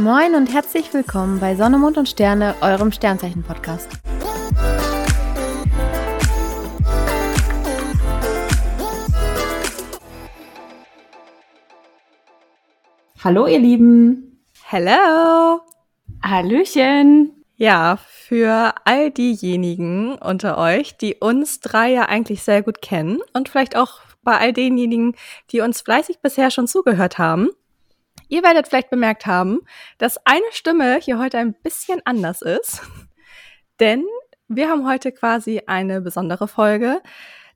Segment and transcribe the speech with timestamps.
[0.00, 3.86] Moin und herzlich willkommen bei Sonne, Mond und Sterne, eurem Sternzeichen-Podcast.
[13.22, 14.42] Hallo ihr Lieben.
[14.64, 15.60] Hello.
[16.24, 17.44] Hallöchen.
[17.56, 23.50] Ja, für all diejenigen unter euch, die uns drei ja eigentlich sehr gut kennen und
[23.50, 25.14] vielleicht auch bei all denjenigen,
[25.50, 27.50] die uns fleißig bisher schon zugehört haben.
[28.30, 29.60] Ihr werdet vielleicht bemerkt haben,
[29.98, 32.80] dass eine Stimme hier heute ein bisschen anders ist,
[33.80, 34.06] denn
[34.46, 37.02] wir haben heute quasi eine besondere Folge,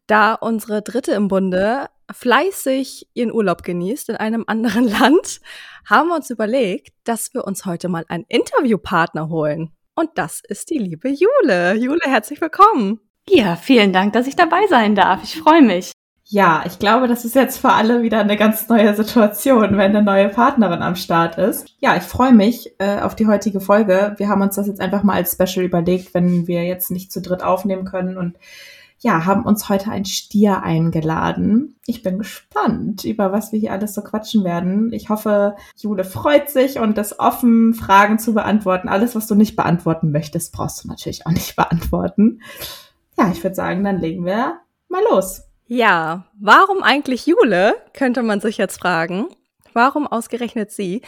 [0.09, 5.41] da unsere dritte im Bunde fleißig ihren Urlaub genießt in einem anderen Land,
[5.89, 9.71] haben wir uns überlegt, dass wir uns heute mal einen Interviewpartner holen.
[9.95, 11.75] Und das ist die liebe Jule.
[11.77, 13.01] Jule, herzlich willkommen.
[13.29, 15.23] Ja, vielen Dank, dass ich dabei sein darf.
[15.23, 15.93] Ich freue mich.
[16.35, 20.03] Ja, ich glaube, das ist jetzt für alle wieder eine ganz neue Situation, wenn eine
[20.03, 21.77] neue Partnerin am Start ist.
[21.79, 24.17] Ja, ich freue mich äh, auf die heutige Folge.
[24.17, 27.23] Wir haben uns das jetzt einfach mal als Special überlegt, wenn wir jetzt nicht zu
[27.23, 28.37] dritt aufnehmen können und
[28.99, 31.77] ja, haben uns heute ein Stier eingeladen.
[31.87, 34.93] Ich bin gespannt, über was wir hier alles so quatschen werden.
[34.93, 38.89] Ich hoffe, Jule freut sich und ist offen, Fragen zu beantworten.
[38.89, 42.41] Alles, was du nicht beantworten möchtest, brauchst du natürlich auch nicht beantworten.
[43.17, 45.45] Ja, ich würde sagen, dann legen wir mal los.
[45.67, 49.29] Ja, warum eigentlich Jule, könnte man sich jetzt fragen.
[49.73, 51.01] Warum ausgerechnet sie?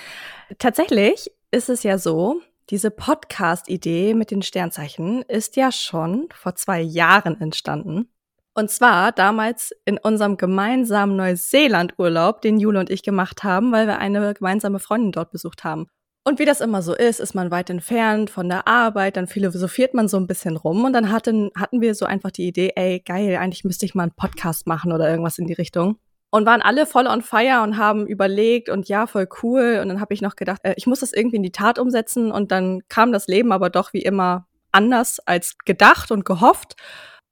[0.58, 2.40] Tatsächlich ist es ja so,
[2.70, 8.08] diese Podcast-Idee mit den Sternzeichen ist ja schon vor zwei Jahren entstanden.
[8.54, 13.98] Und zwar damals in unserem gemeinsamen Neuseeland-Urlaub, den Jule und ich gemacht haben, weil wir
[13.98, 15.86] eine gemeinsame Freundin dort besucht haben.
[16.26, 19.94] Und wie das immer so ist, ist man weit entfernt von der Arbeit, dann philosophiert
[19.94, 22.98] man so ein bisschen rum und dann hatten, hatten wir so einfach die Idee, ey,
[22.98, 26.62] geil, eigentlich müsste ich mal einen Podcast machen oder irgendwas in die Richtung und waren
[26.62, 29.78] alle voll on fire und haben überlegt und ja, voll cool.
[29.80, 32.32] Und dann habe ich noch gedacht, äh, ich muss das irgendwie in die Tat umsetzen.
[32.32, 36.74] Und dann kam das Leben aber doch wie immer anders als gedacht und gehofft.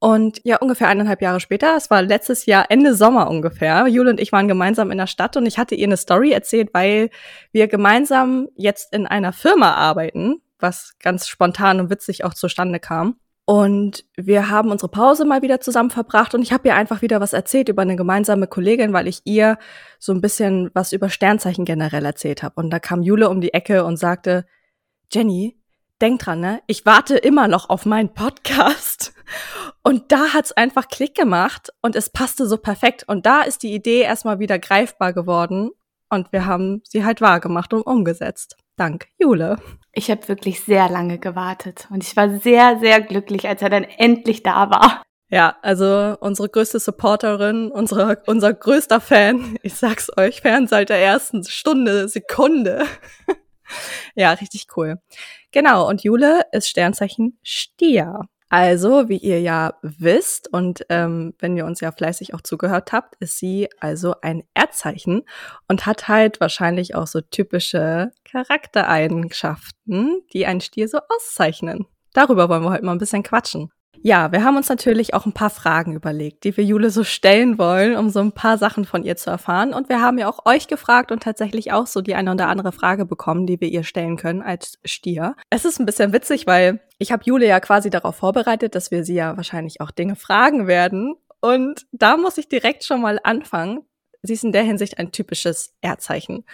[0.05, 4.21] Und ja, ungefähr eineinhalb Jahre später, es war letztes Jahr Ende Sommer ungefähr, Jule und
[4.21, 7.09] ich waren gemeinsam in der Stadt und ich hatte ihr eine Story erzählt, weil
[7.53, 13.17] wir gemeinsam jetzt in einer Firma arbeiten, was ganz spontan und witzig auch zustande kam.
[13.47, 17.23] Und wir haben unsere Pause mal wieder zusammen verbracht und ich habe ihr einfach wieder
[17.23, 19.57] was erzählt über eine gemeinsame Kollegin, weil ich ihr
[19.99, 22.61] so ein bisschen was über Sternzeichen generell erzählt habe.
[22.61, 24.45] Und da kam Jule um die Ecke und sagte,
[25.11, 25.59] Jenny,
[26.03, 26.61] denk dran, ne?
[26.67, 29.14] Ich warte immer noch auf meinen Podcast.
[29.83, 33.05] Und da hat's einfach Klick gemacht und es passte so perfekt.
[33.07, 35.71] Und da ist die Idee erstmal wieder greifbar geworden
[36.11, 38.57] und wir haben sie halt wahrgemacht und umgesetzt.
[38.77, 39.57] Dank Jule.
[39.93, 43.85] Ich habe wirklich sehr lange gewartet und ich war sehr, sehr glücklich, als er dann
[43.85, 45.03] endlich da war.
[45.31, 50.99] Ja, also unsere größte Supporterin, unsere, unser größter Fan, ich sag's euch, Fan seit der
[50.99, 52.85] ersten Stunde, Sekunde.
[54.15, 55.01] ja, richtig cool.
[55.51, 58.29] Genau, und Jule ist Sternzeichen Stier.
[58.51, 63.17] Also, wie ihr ja wisst und ähm, wenn ihr uns ja fleißig auch zugehört habt,
[63.19, 65.23] ist sie also ein Erdzeichen
[65.67, 71.87] und hat halt wahrscheinlich auch so typische Charaktereigenschaften, die ein Stier so auszeichnen.
[72.13, 73.73] Darüber wollen wir heute mal ein bisschen quatschen.
[74.07, 77.57] Ja, wir haben uns natürlich auch ein paar Fragen überlegt, die wir Jule so stellen
[77.57, 79.73] wollen, um so ein paar Sachen von ihr zu erfahren.
[79.73, 82.71] Und wir haben ja auch euch gefragt und tatsächlich auch so die eine oder andere
[82.71, 85.37] Frage bekommen, die wir ihr stellen können als Stier.
[85.49, 89.07] Es ist ein bisschen witzig, weil ich habe Jule ja quasi darauf vorbereitet, dass wir
[89.07, 91.15] sie ja wahrscheinlich auch Dinge fragen werden.
[91.41, 93.87] Und da muss ich direkt schon mal anfangen.
[94.21, 96.45] Sie ist in der Hinsicht ein typisches Erdzeichen.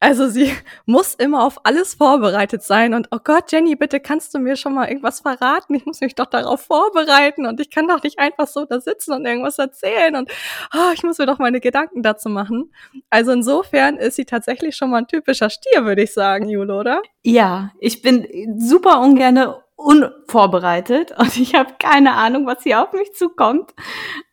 [0.00, 0.52] Also sie
[0.86, 4.74] muss immer auf alles vorbereitet sein und oh Gott, Jenny, bitte kannst du mir schon
[4.74, 5.74] mal irgendwas verraten?
[5.74, 9.12] Ich muss mich doch darauf vorbereiten und ich kann doch nicht einfach so da sitzen
[9.12, 10.30] und irgendwas erzählen und
[10.74, 12.72] oh, ich muss mir doch meine Gedanken dazu machen.
[13.10, 17.02] Also insofern ist sie tatsächlich schon mal ein typischer Stier, würde ich sagen, Jule, oder?
[17.22, 18.26] Ja, ich bin
[18.58, 23.74] super ungerne unvorbereitet und ich habe keine Ahnung, was hier auf mich zukommt.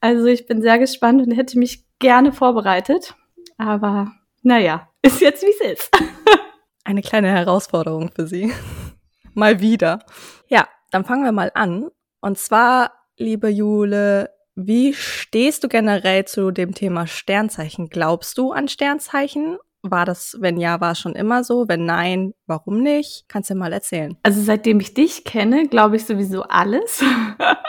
[0.02, 3.16] Also ich bin sehr gespannt und hätte mich gerne vorbereitet,
[3.58, 4.12] aber
[4.46, 5.92] naja, ist jetzt wie es ist.
[6.84, 8.54] Eine kleine Herausforderung für Sie.
[9.34, 10.00] mal wieder.
[10.48, 11.90] Ja, dann fangen wir mal an.
[12.22, 17.90] Und zwar, liebe Jule, wie stehst du generell zu dem Thema Sternzeichen?
[17.90, 19.58] Glaubst du an Sternzeichen?
[19.82, 21.68] War das, wenn ja, war es schon immer so?
[21.68, 23.26] Wenn nein, warum nicht?
[23.28, 24.16] Kannst du mal erzählen.
[24.22, 27.04] Also seitdem ich dich kenne, glaube ich sowieso alles.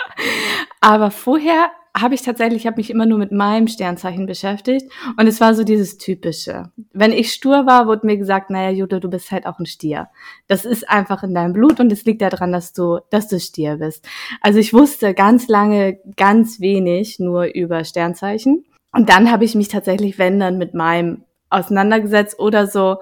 [0.80, 5.26] Aber vorher habe ich tatsächlich, ich habe mich immer nur mit meinem Sternzeichen beschäftigt und
[5.26, 6.70] es war so dieses typische.
[6.92, 10.08] Wenn ich stur war, wurde mir gesagt, naja, Jutta, du bist halt auch ein Stier.
[10.46, 13.76] Das ist einfach in deinem Blut und es liegt daran, dass du, dass du Stier
[13.76, 14.06] bist.
[14.42, 19.68] Also ich wusste ganz lange ganz wenig nur über Sternzeichen und dann habe ich mich
[19.68, 22.96] tatsächlich, wenn dann, mit meinem auseinandergesetzt oder so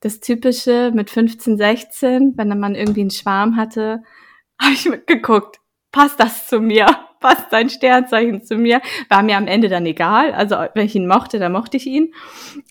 [0.00, 4.02] das Typische mit 15, 16, wenn man irgendwie einen Schwarm hatte,
[4.60, 5.60] habe ich mitgeguckt,
[5.92, 6.86] passt das zu mir?
[7.24, 8.82] Passt sein Sternzeichen zu mir?
[9.08, 10.34] War mir am Ende dann egal.
[10.34, 12.12] Also wenn ich ihn mochte, dann mochte ich ihn.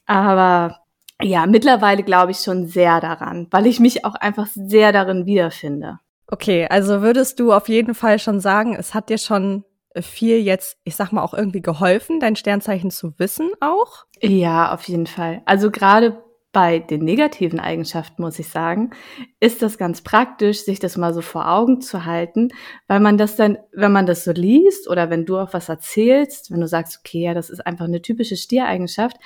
[0.06, 0.82] Aber
[1.20, 5.98] ja, mittlerweile glaube ich schon sehr daran, weil ich mich auch einfach sehr darin wiederfinde.
[6.28, 9.64] Okay, also würdest du auf jeden Fall schon sagen, es hat dir schon
[10.00, 14.06] viel jetzt, ich sag mal, auch irgendwie geholfen, dein Sternzeichen zu wissen auch?
[14.22, 15.42] Ja, auf jeden Fall.
[15.46, 16.24] Also gerade
[16.54, 18.92] bei den negativen Eigenschaften, muss ich sagen,
[19.40, 22.50] ist das ganz praktisch, sich das mal so vor Augen zu halten,
[22.88, 26.52] weil man das dann, wenn man das so liest oder wenn du auch was erzählst,
[26.52, 29.18] wenn du sagst, okay, ja, das ist einfach eine typische Stiereigenschaft,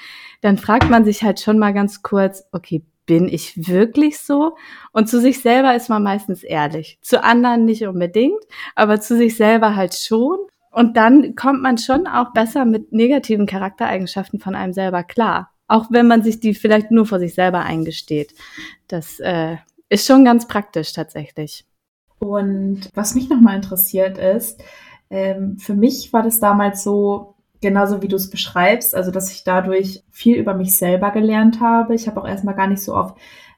[0.42, 4.56] dann fragt man sich halt schon mal ganz kurz, okay, bin ich wirklich so?
[4.92, 6.98] Und zu sich selber ist man meistens ehrlich.
[7.02, 8.42] Zu anderen nicht unbedingt,
[8.76, 10.38] aber zu sich selber halt schon.
[10.72, 15.57] Und dann kommt man schon auch besser mit negativen Charaktereigenschaften von einem selber klar.
[15.68, 18.34] Auch wenn man sich die vielleicht nur vor sich selber eingesteht.
[18.88, 19.58] Das äh,
[19.90, 21.66] ist schon ganz praktisch tatsächlich.
[22.20, 24.64] Und was mich nochmal interessiert ist,
[25.10, 29.44] ähm, für mich war das damals so, genauso wie du es beschreibst, also dass ich
[29.44, 31.96] dadurch viel über mich selber gelernt habe.
[31.96, 33.16] Ich habe auch erstmal gar nicht so auf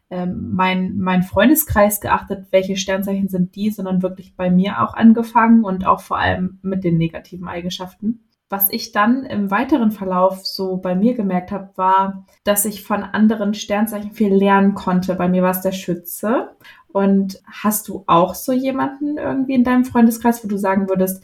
[0.09, 5.63] ähm, mein, mein Freundeskreis geachtet, welche Sternzeichen sind die, sondern wirklich bei mir auch angefangen
[5.63, 8.28] und auch vor allem mit den negativen Eigenschaften.
[8.49, 13.03] Was ich dann im weiteren Verlauf so bei mir gemerkt habe, war, dass ich von
[13.03, 15.13] anderen Sternzeichen viel lernen konnte.
[15.13, 16.49] Bei mir war es der Schütze.
[16.91, 21.23] Und hast du auch so jemanden irgendwie in deinem Freundeskreis, wo du sagen würdest,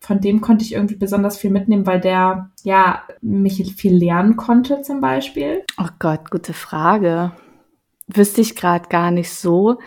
[0.00, 4.82] von dem konnte ich irgendwie besonders viel mitnehmen, weil der ja mich viel lernen konnte
[4.82, 5.64] zum Beispiel?
[5.80, 7.32] Oh Gott, gute Frage.
[8.08, 9.78] Wüsste ich gerade gar nicht so.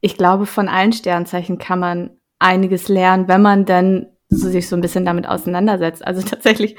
[0.00, 4.76] Ich glaube, von allen Sternzeichen kann man einiges lernen, wenn man dann so sich so
[4.76, 6.06] ein bisschen damit auseinandersetzt.
[6.06, 6.76] Also tatsächlich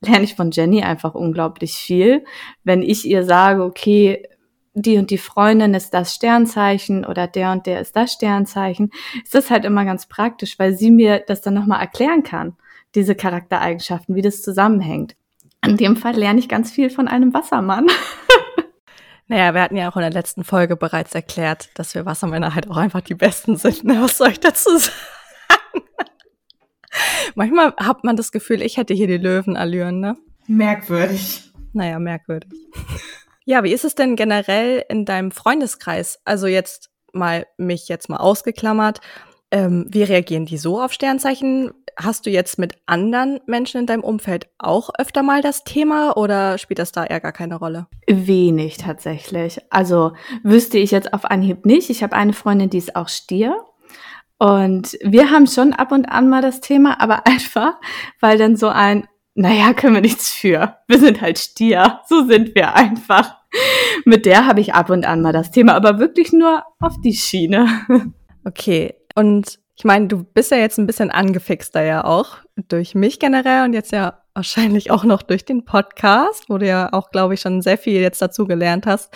[0.00, 2.24] lerne ich von Jenny einfach unglaublich viel.
[2.64, 4.26] Wenn ich ihr sage, okay,
[4.74, 8.90] die und die Freundin ist das Sternzeichen oder der und der ist das Sternzeichen,
[9.22, 12.56] ist das halt immer ganz praktisch, weil sie mir das dann nochmal erklären kann,
[12.94, 15.16] diese Charaktereigenschaften, wie das zusammenhängt.
[15.66, 17.86] In dem Fall lerne ich ganz viel von einem Wassermann.
[19.30, 22.68] Naja, wir hatten ja auch in der letzten Folge bereits erklärt, dass wir Wassermänner halt
[22.68, 23.84] auch einfach die Besten sind.
[23.84, 24.02] Ne?
[24.02, 25.86] Was soll ich dazu sagen?
[27.34, 30.16] Manchmal hat man das Gefühl, ich hätte hier die Löwenallüren, ne?
[30.46, 31.50] Merkwürdig.
[31.72, 32.50] Naja, merkwürdig.
[33.44, 36.20] Ja, wie ist es denn generell in deinem Freundeskreis?
[36.24, 39.00] Also jetzt mal mich jetzt mal ausgeklammert.
[39.50, 41.72] Ähm, wie reagieren die so auf Sternzeichen?
[41.96, 46.56] Hast du jetzt mit anderen Menschen in deinem Umfeld auch öfter mal das Thema oder
[46.58, 47.88] spielt das da eher gar keine Rolle?
[48.06, 49.60] Wenig tatsächlich.
[49.70, 50.12] Also
[50.44, 51.90] wüsste ich jetzt auf Anhieb nicht.
[51.90, 53.56] Ich habe eine Freundin, die ist auch Stier.
[54.40, 57.74] Und wir haben schon ab und an mal das Thema, aber einfach,
[58.20, 60.78] weil dann so ein, naja, können wir nichts für.
[60.88, 62.00] Wir sind halt Stier.
[62.08, 63.36] So sind wir einfach.
[64.04, 67.14] Mit der habe ich ab und an mal das Thema, aber wirklich nur auf die
[67.14, 67.68] Schiene.
[68.42, 68.94] Okay.
[69.14, 72.38] Und ich meine, du bist ja jetzt ein bisschen angefixter ja auch
[72.68, 76.90] durch mich generell und jetzt ja wahrscheinlich auch noch durch den Podcast, wo du ja
[76.94, 79.12] auch, glaube ich, schon sehr viel jetzt dazu gelernt hast.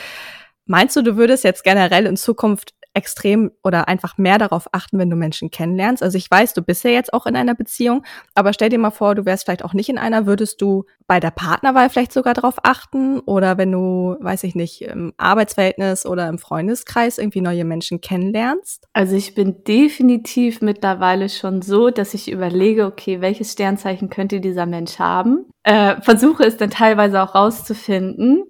[0.67, 5.11] Meinst du, du würdest jetzt generell in Zukunft extrem oder einfach mehr darauf achten, wenn
[5.11, 6.03] du Menschen kennenlernst.
[6.03, 8.05] Also ich weiß, du bist ja jetzt auch in einer Beziehung,
[8.35, 11.21] aber stell dir mal vor, du wärst vielleicht auch nicht in einer, würdest du bei
[11.21, 16.29] der Partnerwahl vielleicht sogar darauf achten oder wenn du, weiß ich nicht, im Arbeitsverhältnis oder
[16.29, 18.87] im Freundeskreis irgendwie neue Menschen kennenlernst?
[18.93, 24.67] Also ich bin definitiv mittlerweile schon so, dass ich überlege, okay, welches Sternzeichen könnte dieser
[24.67, 25.47] Mensch haben?
[25.65, 28.45] Äh, versuche es dann teilweise auch rauszufinden,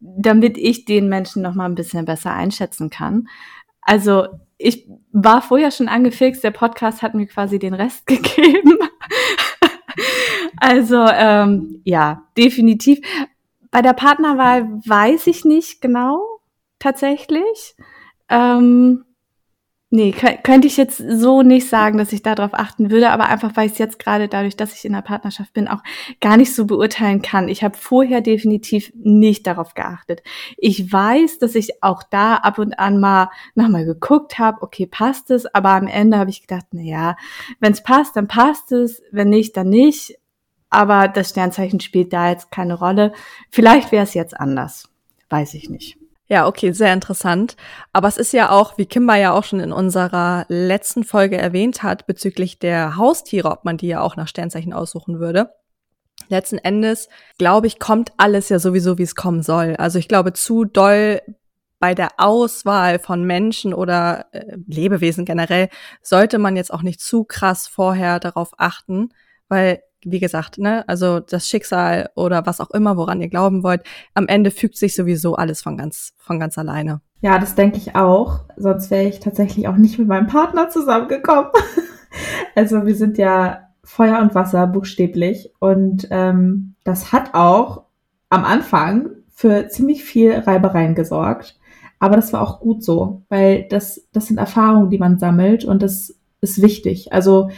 [0.00, 3.28] damit ich den Menschen noch mal ein bisschen besser einschätzen kann.
[3.82, 4.26] Also
[4.58, 8.78] ich war vorher schon angefixt, der Podcast hat mir quasi den Rest gegeben.
[10.58, 13.00] also ähm, ja, definitiv.
[13.70, 16.40] Bei der Partnerwahl weiß ich nicht genau
[16.78, 17.76] tatsächlich.
[18.28, 19.04] Ähm,
[19.92, 23.66] Nee, könnte ich jetzt so nicht sagen, dass ich darauf achten würde, aber einfach, weil
[23.66, 25.82] ich es jetzt gerade dadurch, dass ich in der Partnerschaft bin, auch
[26.20, 27.48] gar nicht so beurteilen kann.
[27.48, 30.22] Ich habe vorher definitiv nicht darauf geachtet.
[30.56, 35.32] Ich weiß, dass ich auch da ab und an mal nochmal geguckt habe, okay, passt
[35.32, 37.16] es, aber am Ende habe ich gedacht, na ja,
[37.58, 40.14] wenn es passt, dann passt es, wenn nicht, dann nicht.
[40.68, 43.12] Aber das Sternzeichen spielt da jetzt keine Rolle.
[43.50, 44.88] Vielleicht wäre es jetzt anders.
[45.28, 45.98] Weiß ich nicht.
[46.30, 47.56] Ja, okay, sehr interessant.
[47.92, 51.82] Aber es ist ja auch, wie Kimba ja auch schon in unserer letzten Folge erwähnt
[51.82, 55.50] hat, bezüglich der Haustiere, ob man die ja auch nach Sternzeichen aussuchen würde.
[56.28, 57.08] Letzten Endes,
[57.38, 59.74] glaube ich, kommt alles ja sowieso, wie es kommen soll.
[59.74, 61.20] Also ich glaube, zu doll
[61.80, 65.68] bei der Auswahl von Menschen oder äh, Lebewesen generell
[66.00, 69.08] sollte man jetzt auch nicht zu krass vorher darauf achten,
[69.48, 73.82] weil wie gesagt, ne, also das Schicksal oder was auch immer, woran ihr glauben wollt,
[74.14, 77.00] am Ende fügt sich sowieso alles von ganz, von ganz alleine.
[77.20, 78.40] Ja, das denke ich auch.
[78.56, 81.50] Sonst wäre ich tatsächlich auch nicht mit meinem Partner zusammengekommen.
[82.54, 87.84] also wir sind ja Feuer und Wasser buchstäblich und ähm, das hat auch
[88.30, 91.58] am Anfang für ziemlich viel Reibereien gesorgt.
[91.98, 95.82] Aber das war auch gut so, weil das, das sind Erfahrungen, die man sammelt und
[95.82, 97.12] das ist wichtig.
[97.12, 97.50] Also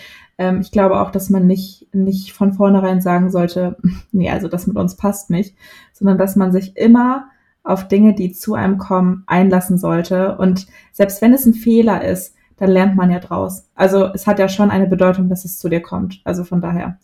[0.42, 3.76] ähm, ich glaube auch, dass man nicht, nicht von vornherein sagen sollte,
[4.12, 5.56] nee, also das mit uns passt nicht,
[5.92, 7.26] sondern dass man sich immer
[7.64, 10.36] auf Dinge, die zu einem kommen, einlassen sollte.
[10.36, 13.68] Und selbst wenn es ein Fehler ist, dann lernt man ja draus.
[13.74, 16.20] Also es hat ja schon eine Bedeutung, dass es zu dir kommt.
[16.24, 16.98] Also von daher.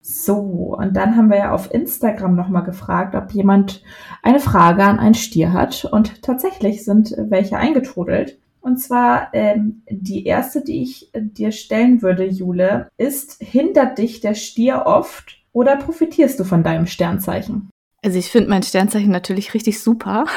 [0.00, 3.82] So, und dann haben wir ja auf Instagram nochmal gefragt, ob jemand
[4.22, 5.84] eine Frage an einen Stier hat.
[5.84, 8.38] Und tatsächlich sind welche eingetrudelt.
[8.66, 14.34] Und zwar ähm, die erste, die ich dir stellen würde, Jule, ist, hindert dich der
[14.34, 17.70] Stier oft oder profitierst du von deinem Sternzeichen?
[18.04, 20.24] Also ich finde mein Sternzeichen natürlich richtig super.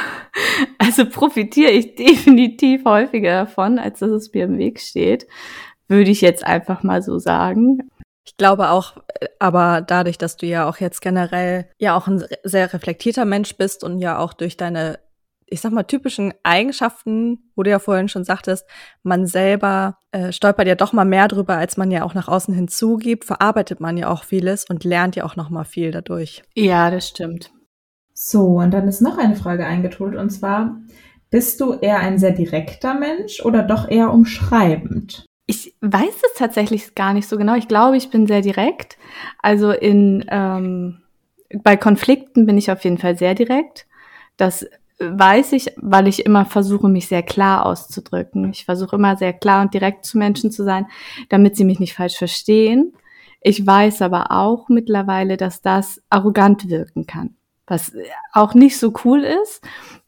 [0.78, 5.28] Also profitiere ich definitiv häufiger davon, als dass es mir im Weg steht.
[5.88, 7.90] Würde ich jetzt einfach mal so sagen.
[8.26, 12.24] Ich glaube auch, äh, aber dadurch, dass du ja auch jetzt generell ja auch ein
[12.44, 15.00] sehr reflektierter Mensch bist und ja auch durch deine
[15.50, 18.66] ich sag mal, typischen Eigenschaften, wo du ja vorhin schon sagtest,
[19.04, 22.54] man selber äh, stolpert ja doch mal mehr drüber, als man ja auch nach außen
[22.54, 26.44] hinzugibt, verarbeitet man ja auch vieles und lernt ja auch noch mal viel dadurch.
[26.56, 27.52] Ja, das stimmt.
[28.14, 30.78] So, und dann ist noch eine Frage eingetrudelt, und zwar,
[31.30, 35.26] bist du eher ein sehr direkter Mensch oder doch eher umschreibend?
[35.46, 37.56] Ich weiß es tatsächlich gar nicht so genau.
[37.56, 38.98] Ich glaube, ich bin sehr direkt.
[39.42, 41.02] Also in ähm,
[41.64, 43.88] bei Konflikten bin ich auf jeden Fall sehr direkt.
[44.38, 44.68] Das
[45.00, 48.50] weiß ich, weil ich immer versuche, mich sehr klar auszudrücken.
[48.52, 50.88] Ich versuche immer sehr klar und direkt zu Menschen zu sein,
[51.30, 52.94] damit sie mich nicht falsch verstehen.
[53.42, 57.36] Ich weiß aber auch mittlerweile, dass das arrogant wirken kann,
[57.68, 57.94] was
[58.34, 59.62] auch nicht so cool ist,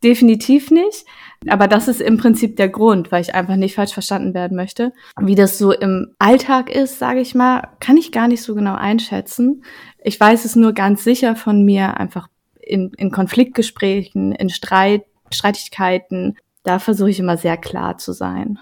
[0.03, 1.05] definitiv nicht.
[1.47, 4.91] Aber das ist im Prinzip der Grund, weil ich einfach nicht falsch verstanden werden möchte.
[5.19, 8.75] Wie das so im Alltag ist, sage ich mal, kann ich gar nicht so genau
[8.75, 9.63] einschätzen.
[10.03, 12.27] Ich weiß es nur ganz sicher von mir, einfach
[12.71, 18.59] in, in Konfliktgesprächen, in Streit, Streitigkeiten, da versuche ich immer sehr klar zu sein.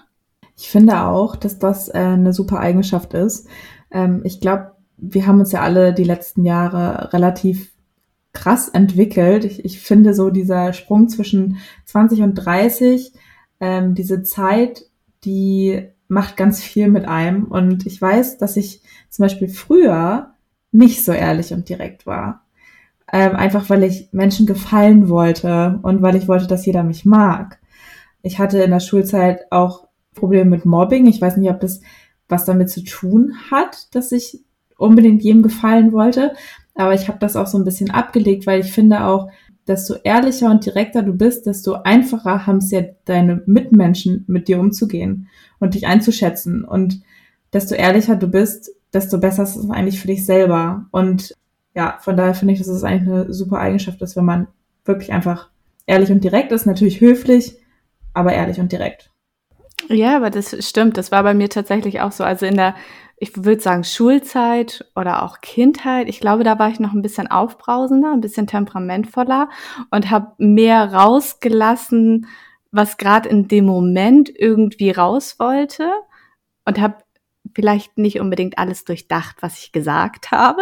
[0.58, 3.48] Ich finde auch, dass das äh, eine super Eigenschaft ist.
[3.92, 7.72] Ähm, ich glaube, wir haben uns ja alle die letzten Jahre relativ
[8.34, 9.46] krass entwickelt.
[9.46, 13.14] Ich, ich finde so dieser Sprung zwischen 20 und 30,
[13.60, 14.86] ähm, diese Zeit,
[15.24, 17.46] die macht ganz viel mit einem.
[17.46, 20.34] Und ich weiß, dass ich zum Beispiel früher
[20.72, 22.44] nicht so ehrlich und direkt war
[23.12, 27.60] ähm, einfach weil ich Menschen gefallen wollte und weil ich wollte, dass jeder mich mag.
[28.22, 31.08] Ich hatte in der Schulzeit auch Probleme mit Mobbing.
[31.08, 31.82] Ich weiß nicht, ob das
[32.28, 34.44] was damit zu tun hat, dass ich
[34.78, 36.34] unbedingt jedem gefallen wollte,
[36.76, 39.30] aber ich habe das auch so ein bisschen abgelegt, weil ich finde auch,
[39.70, 44.60] desto ehrlicher und direkter du bist, desto einfacher haben es ja deine Mitmenschen, mit dir
[44.60, 45.28] umzugehen
[45.60, 46.64] und dich einzuschätzen.
[46.66, 47.02] Und
[47.54, 50.88] desto ehrlicher du bist, desto besser ist es eigentlich für dich selber.
[50.90, 51.36] Und
[51.80, 54.48] ja, von daher finde ich, dass es eigentlich eine super Eigenschaft ist, wenn man
[54.84, 55.48] wirklich einfach
[55.86, 56.66] ehrlich und direkt ist.
[56.66, 57.56] Natürlich höflich,
[58.14, 59.12] aber ehrlich und direkt.
[59.88, 60.98] Ja, aber das stimmt.
[60.98, 62.26] Das war bei mir tatsächlich auch so.
[62.26, 62.76] Also in der,
[63.16, 67.28] ich würde sagen, Schulzeit oder auch Kindheit, ich glaube, da war ich noch ein bisschen
[67.28, 69.48] aufbrausender, ein bisschen temperamentvoller
[69.90, 72.28] und habe mehr rausgelassen,
[72.72, 75.90] was gerade in dem Moment irgendwie raus wollte
[76.66, 76.98] und habe
[77.56, 80.62] vielleicht nicht unbedingt alles durchdacht, was ich gesagt habe.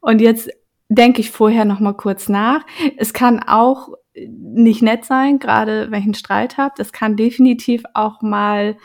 [0.00, 0.50] Und jetzt
[0.88, 2.64] denke ich vorher noch mal kurz nach.
[2.96, 6.74] Es kann auch nicht nett sein, gerade wenn ich einen Streit habe.
[6.76, 8.76] Das kann definitiv auch mal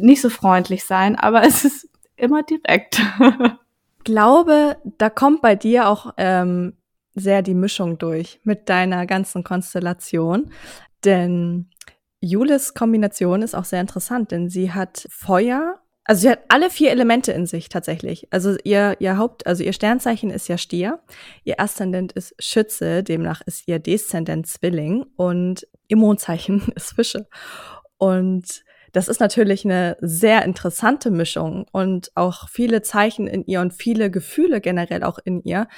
[0.00, 3.00] nicht so freundlich sein, aber es ist immer direkt.
[4.04, 6.74] glaube, da kommt bei dir auch ähm,
[7.14, 10.50] sehr die Mischung durch mit deiner ganzen Konstellation.
[11.04, 11.70] Denn
[12.20, 16.90] Julis Kombination ist auch sehr interessant, denn sie hat Feuer also sie hat alle vier
[16.90, 18.28] Elemente in sich tatsächlich.
[18.30, 21.00] Also ihr, ihr Haupt, also ihr Sternzeichen ist ja Stier,
[21.44, 27.26] ihr Aszendent ist Schütze, demnach ist ihr Deszendent Zwilling und ihr Mondzeichen ist Fische.
[27.96, 33.72] Und das ist natürlich eine sehr interessante Mischung und auch viele Zeichen in ihr und
[33.72, 35.68] viele Gefühle generell auch in ihr,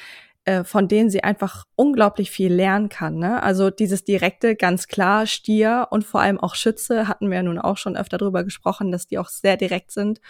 [0.46, 3.16] äh, von denen sie einfach unglaublich viel lernen kann.
[3.16, 3.42] Ne?
[3.42, 7.58] Also dieses direkte, ganz klar, Stier und vor allem auch Schütze hatten wir ja nun
[7.58, 10.20] auch schon öfter drüber gesprochen, dass die auch sehr direkt sind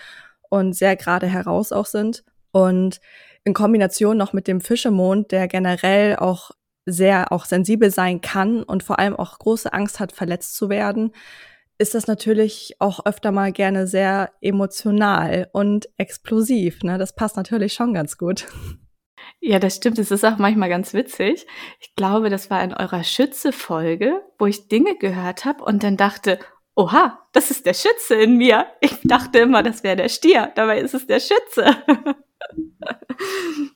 [0.48, 2.24] und sehr gerade heraus auch sind.
[2.50, 3.00] Und
[3.44, 6.50] in Kombination noch mit dem Fischemond, der generell auch
[6.86, 11.12] sehr auch sensibel sein kann und vor allem auch große Angst hat, verletzt zu werden,
[11.76, 16.82] ist das natürlich auch öfter mal gerne sehr emotional und explosiv.
[16.84, 16.96] Ne?
[16.96, 18.46] Das passt natürlich schon ganz gut.
[19.40, 19.98] Ja, das stimmt.
[19.98, 21.46] Es ist auch manchmal ganz witzig.
[21.80, 26.38] Ich glaube, das war in eurer Schütze-Folge, wo ich Dinge gehört habe und dann dachte,
[26.74, 28.66] oha, das ist der Schütze in mir.
[28.80, 30.52] Ich dachte immer, das wäre der Stier.
[30.54, 31.76] Dabei ist es der Schütze.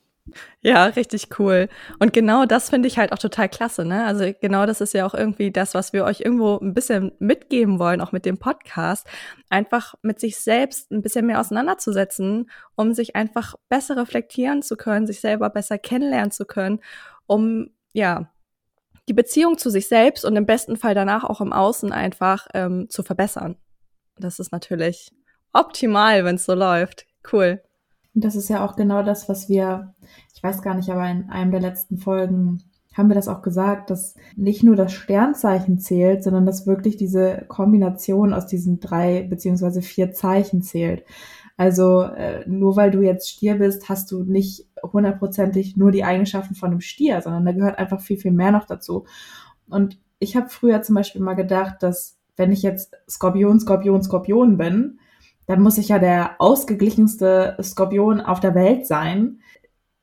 [0.60, 1.68] Ja, richtig cool.
[1.99, 4.04] Und genau das finde ich halt auch total klasse, ne?
[4.04, 7.78] Also genau das ist ja auch irgendwie das, was wir euch irgendwo ein bisschen mitgeben
[7.78, 9.06] wollen, auch mit dem Podcast.
[9.49, 15.06] Einfach mit sich selbst ein bisschen mehr auseinanderzusetzen, um sich einfach besser reflektieren zu können,
[15.06, 16.80] sich selber besser kennenlernen zu können,
[17.26, 18.30] um, ja,
[19.08, 22.88] die Beziehung zu sich selbst und im besten Fall danach auch im Außen einfach ähm,
[22.90, 23.56] zu verbessern.
[24.16, 25.10] Das ist natürlich
[25.52, 27.06] optimal, wenn es so läuft.
[27.32, 27.62] Cool.
[28.14, 29.95] Und das ist ja auch genau das, was wir,
[30.35, 32.62] ich weiß gar nicht, aber in einem der letzten Folgen
[32.97, 37.45] haben wir das auch gesagt, dass nicht nur das Sternzeichen zählt, sondern dass wirklich diese
[37.47, 41.05] Kombination aus diesen drei beziehungsweise vier Zeichen zählt.
[41.57, 46.55] Also äh, nur weil du jetzt Stier bist, hast du nicht hundertprozentig nur die Eigenschaften
[46.55, 49.05] von einem Stier, sondern da gehört einfach viel, viel mehr noch dazu.
[49.69, 54.57] Und ich habe früher zum Beispiel mal gedacht, dass wenn ich jetzt Skorpion, Skorpion, Skorpion
[54.57, 54.99] bin,
[55.50, 59.40] dann muss ich ja der ausgeglichenste Skorpion auf der Welt sein.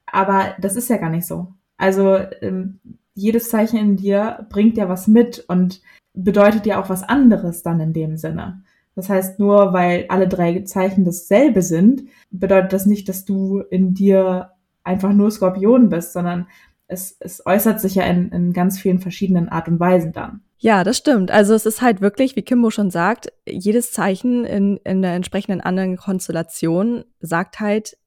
[0.06, 1.54] Aber das ist ja gar nicht so.
[1.78, 2.82] Also ähm,
[3.14, 5.82] jedes Zeichen in dir bringt ja was mit und
[6.14, 8.62] bedeutet ja auch was anderes dann in dem Sinne.
[8.94, 13.94] Das heißt, nur weil alle drei Zeichen dasselbe sind, bedeutet das nicht, dass du in
[13.94, 14.52] dir
[14.84, 16.48] einfach nur Skorpion bist, sondern
[16.88, 20.42] es, es äußert sich ja in, in ganz vielen verschiedenen Art und Weisen dann.
[20.60, 21.30] Ja, das stimmt.
[21.30, 25.62] Also es ist halt wirklich, wie Kimbo schon sagt, jedes Zeichen in, in der entsprechenden
[25.62, 27.98] anderen Konstellation sagt halt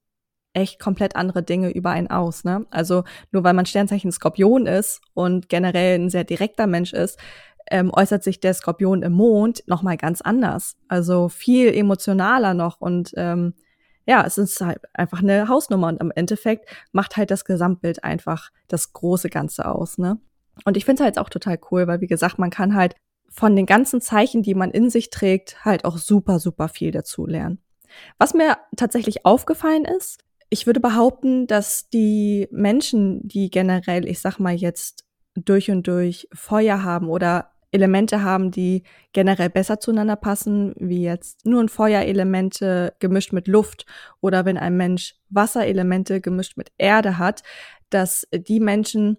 [0.52, 2.42] echt komplett andere Dinge über einen aus.
[2.42, 2.66] Ne?
[2.70, 7.20] Also nur weil man Sternzeichen Skorpion ist und generell ein sehr direkter Mensch ist,
[7.70, 10.76] ähm, äußert sich der Skorpion im Mond nochmal ganz anders.
[10.88, 13.54] Also viel emotionaler noch und ähm,
[14.06, 18.50] ja, es ist halt einfach eine Hausnummer und im Endeffekt macht halt das Gesamtbild einfach
[18.66, 20.18] das große Ganze aus, ne?
[20.64, 22.94] Und ich finde es halt auch total cool, weil wie gesagt, man kann halt
[23.28, 27.26] von den ganzen Zeichen, die man in sich trägt, halt auch super, super viel dazu
[27.26, 27.58] lernen.
[28.18, 34.38] Was mir tatsächlich aufgefallen ist, ich würde behaupten, dass die Menschen, die generell, ich sag
[34.38, 35.04] mal jetzt
[35.36, 41.46] durch und durch Feuer haben oder Elemente haben, die generell besser zueinander passen, wie jetzt
[41.46, 43.86] nur ein Feuerelemente gemischt mit Luft
[44.20, 47.42] oder wenn ein Mensch Wasserelemente gemischt mit Erde hat,
[47.90, 49.18] dass die Menschen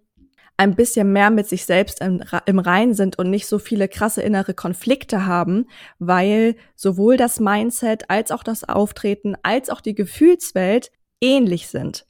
[0.57, 4.21] ein bisschen mehr mit sich selbst im, im Rein sind und nicht so viele krasse
[4.21, 5.67] innere Konflikte haben,
[5.99, 12.05] weil sowohl das Mindset als auch das Auftreten als auch die Gefühlswelt ähnlich sind.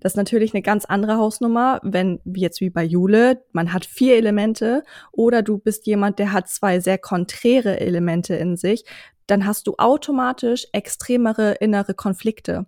[0.00, 3.86] Das ist natürlich eine ganz andere Hausnummer, wenn, wie jetzt wie bei Jule, man hat
[3.86, 4.82] vier Elemente
[5.12, 8.84] oder du bist jemand, der hat zwei sehr konträre Elemente in sich,
[9.26, 12.66] dann hast du automatisch extremere innere Konflikte.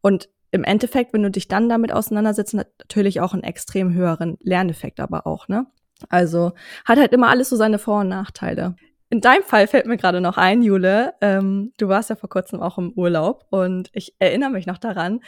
[0.00, 5.00] Und im Endeffekt, wenn du dich dann damit auseinandersetzt, natürlich auch einen extrem höheren Lerneffekt
[5.00, 5.66] aber auch, ne?
[6.08, 6.52] Also
[6.84, 8.76] hat halt immer alles so seine Vor- und Nachteile.
[9.10, 12.60] In deinem Fall fällt mir gerade noch ein, Jule, ähm, du warst ja vor kurzem
[12.60, 15.20] auch im Urlaub und ich erinnere mich noch daran,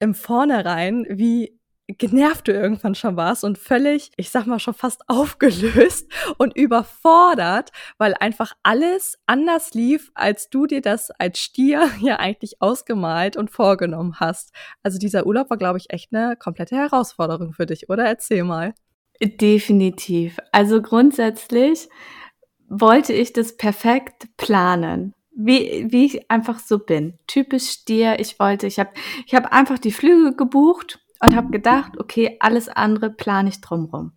[0.00, 1.56] im Vornherein, wie
[1.86, 7.70] genervt du irgendwann schon warst und völlig, ich sag mal schon fast aufgelöst und überfordert,
[7.98, 13.50] weil einfach alles anders lief, als du dir das als Stier ja eigentlich ausgemalt und
[13.50, 14.52] vorgenommen hast.
[14.82, 18.04] Also dieser Urlaub war, glaube ich, echt eine komplette Herausforderung für dich, oder?
[18.04, 18.74] Erzähl mal.
[19.20, 20.38] Definitiv.
[20.52, 21.88] Also grundsätzlich
[22.68, 27.18] wollte ich das perfekt planen wie, wie ich einfach so bin.
[27.26, 28.20] Typisch Stier.
[28.20, 28.90] Ich wollte, ich habe
[29.26, 34.12] ich hab einfach die Flüge gebucht und habe gedacht, okay, alles andere plane ich drumrum.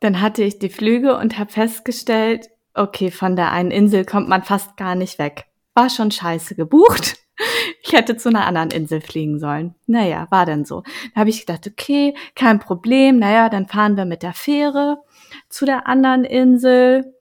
[0.00, 4.44] Dann hatte ich die Flüge und habe festgestellt, okay, von der einen Insel kommt man
[4.44, 5.46] fast gar nicht weg.
[5.74, 7.16] War schon scheiße gebucht.
[7.84, 9.76] Ich hätte zu einer anderen Insel fliegen sollen.
[9.86, 10.82] Naja, war dann so.
[11.14, 13.20] Da habe ich gedacht, okay, kein Problem.
[13.20, 14.98] Naja, dann fahren wir mit der Fähre
[15.48, 17.14] zu der anderen Insel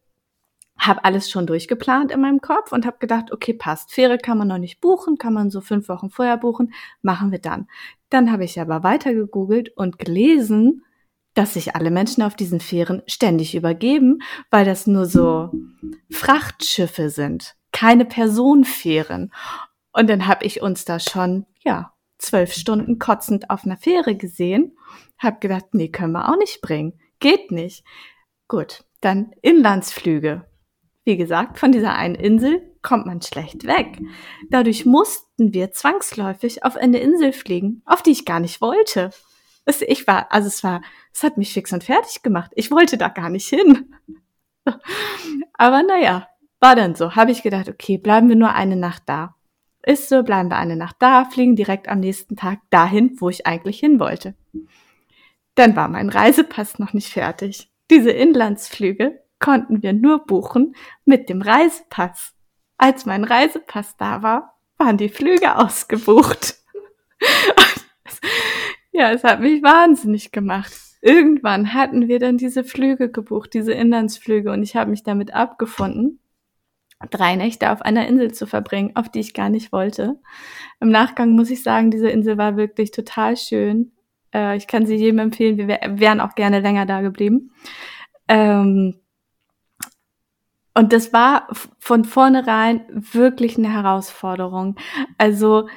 [0.77, 3.91] habe alles schon durchgeplant in meinem Kopf und habe gedacht, okay, passt.
[3.91, 7.39] Fähre kann man noch nicht buchen, kann man so fünf Wochen vorher buchen, machen wir
[7.39, 7.67] dann.
[8.09, 10.83] Dann habe ich aber weiter gegoogelt und gelesen,
[11.33, 15.51] dass sich alle Menschen auf diesen Fähren ständig übergeben, weil das nur so
[16.11, 19.31] Frachtschiffe sind, keine Personenfähren.
[19.91, 24.75] Und dann habe ich uns da schon, ja, zwölf Stunden kotzend auf einer Fähre gesehen,
[25.19, 27.83] habe gedacht, nee, können wir auch nicht bringen, geht nicht.
[28.47, 30.46] Gut, dann Inlandsflüge
[31.07, 33.97] wie gesagt, von dieser einen Insel kommt man schlecht weg.
[34.49, 39.11] Dadurch mussten wir zwangsläufig auf eine Insel fliegen, auf die ich gar nicht wollte.
[39.63, 40.81] Es, ich war, also es war,
[41.13, 42.51] es hat mich fix und fertig gemacht.
[42.55, 43.95] Ich wollte da gar nicht hin.
[45.53, 46.27] Aber naja,
[46.59, 49.35] War dann so, habe ich gedacht, okay, bleiben wir nur eine Nacht da.
[49.83, 53.45] Ist so, bleiben wir eine Nacht da, fliegen direkt am nächsten Tag dahin, wo ich
[53.45, 54.35] eigentlich hin wollte.
[55.55, 57.69] Dann war mein Reisepass noch nicht fertig.
[57.89, 62.33] Diese Inlandsflüge konnten wir nur buchen mit dem Reisepass.
[62.77, 66.55] Als mein Reisepass da war, waren die Flüge ausgebucht.
[68.91, 70.73] ja, es hat mich wahnsinnig gemacht.
[71.01, 76.19] Irgendwann hatten wir dann diese Flüge gebucht, diese Inlandsflüge, und ich habe mich damit abgefunden,
[77.11, 80.19] drei Nächte auf einer Insel zu verbringen, auf die ich gar nicht wollte.
[80.79, 83.91] Im Nachgang muss ich sagen, diese Insel war wirklich total schön.
[84.33, 85.57] Äh, ich kann sie jedem empfehlen.
[85.57, 87.51] Wir wären auch gerne länger da geblieben.
[88.27, 88.99] Ähm,
[90.77, 91.47] und das war
[91.79, 94.75] von vornherein wirklich eine Herausforderung.
[95.17, 95.67] Also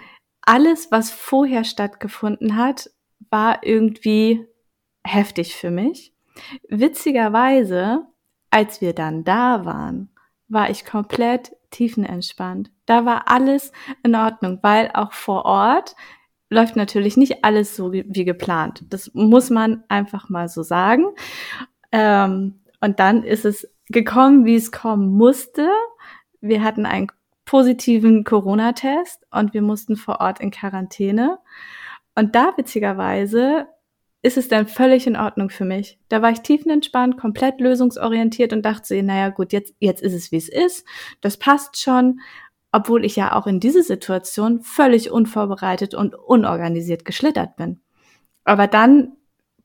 [0.42, 2.90] alles, was vorher stattgefunden hat,
[3.30, 4.46] war irgendwie
[5.02, 6.12] heftig für mich.
[6.68, 8.02] Witzigerweise,
[8.50, 10.10] als wir dann da waren,
[10.48, 12.70] war ich komplett tiefenentspannt.
[12.84, 15.96] Da war alles in Ordnung, weil auch vor Ort
[16.50, 18.84] läuft natürlich nicht alles so wie geplant.
[18.90, 21.06] Das muss man einfach mal so sagen.
[21.90, 25.68] Ähm, und dann ist es gekommen, wie es kommen musste.
[26.40, 27.08] Wir hatten einen
[27.44, 31.38] positiven Corona-Test und wir mussten vor Ort in Quarantäne.
[32.14, 33.66] Und da witzigerweise
[34.22, 35.98] ist es dann völlig in Ordnung für mich.
[36.08, 40.36] Da war ich tiefenentspannt, komplett lösungsorientiert und dachte naja gut, jetzt, jetzt ist es, wie
[40.36, 40.86] es ist.
[41.20, 42.20] Das passt schon.
[42.72, 47.80] Obwohl ich ja auch in diese Situation völlig unvorbereitet und unorganisiert geschlittert bin.
[48.44, 49.16] Aber dann,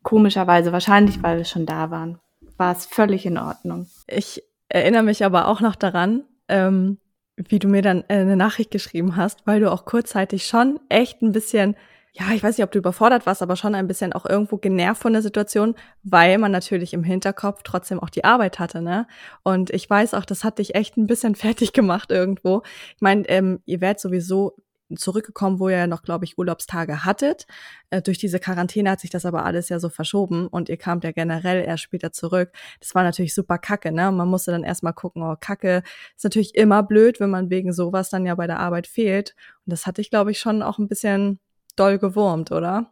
[0.02, 2.18] komischerweise, wahrscheinlich, weil wir schon da waren,
[2.58, 3.88] war es völlig in Ordnung.
[4.08, 7.00] Ich erinnere mich aber auch noch daran, ähm,
[7.36, 11.22] wie du mir dann äh, eine Nachricht geschrieben hast, weil du auch kurzzeitig schon echt
[11.22, 11.76] ein bisschen,
[12.14, 15.02] ja, ich weiß nicht, ob du überfordert warst, aber schon ein bisschen auch irgendwo genervt
[15.02, 19.08] von der Situation, weil man natürlich im Hinterkopf trotzdem auch die Arbeit hatte, ne?
[19.44, 22.62] Und ich weiß auch, das hat dich echt ein bisschen fertig gemacht irgendwo.
[22.96, 24.56] Ich meine, ähm, ihr werdet sowieso
[24.96, 27.48] zurückgekommen, wo ihr ja noch, glaube ich, Urlaubstage hattet.
[27.90, 31.04] Äh, durch diese Quarantäne hat sich das aber alles ja so verschoben und ihr kamt
[31.04, 32.52] ja generell erst später zurück.
[32.80, 34.10] Das war natürlich super kacke, ne?
[34.10, 35.84] Und man musste dann erstmal gucken, oh, kacke,
[36.16, 39.36] ist natürlich immer blöd, wenn man wegen sowas dann ja bei der Arbeit fehlt.
[39.66, 41.40] Und das hatte ich, glaube ich, schon auch ein bisschen
[41.76, 42.92] doll gewurmt, oder?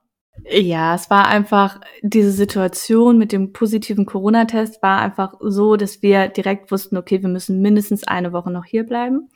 [0.50, 6.28] Ja, es war einfach, diese Situation mit dem positiven Corona-Test war einfach so, dass wir
[6.28, 9.30] direkt wussten, okay, wir müssen mindestens eine Woche noch hier bleiben.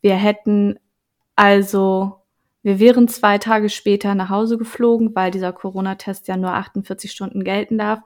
[0.00, 0.78] Wir hätten
[1.38, 2.16] also
[2.64, 7.44] wir wären zwei Tage später nach Hause geflogen, weil dieser Corona-Test ja nur 48 Stunden
[7.44, 8.00] gelten darf.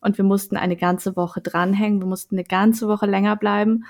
[0.00, 2.00] Und wir mussten eine ganze Woche dranhängen.
[2.00, 3.84] Wir mussten eine ganze Woche länger bleiben.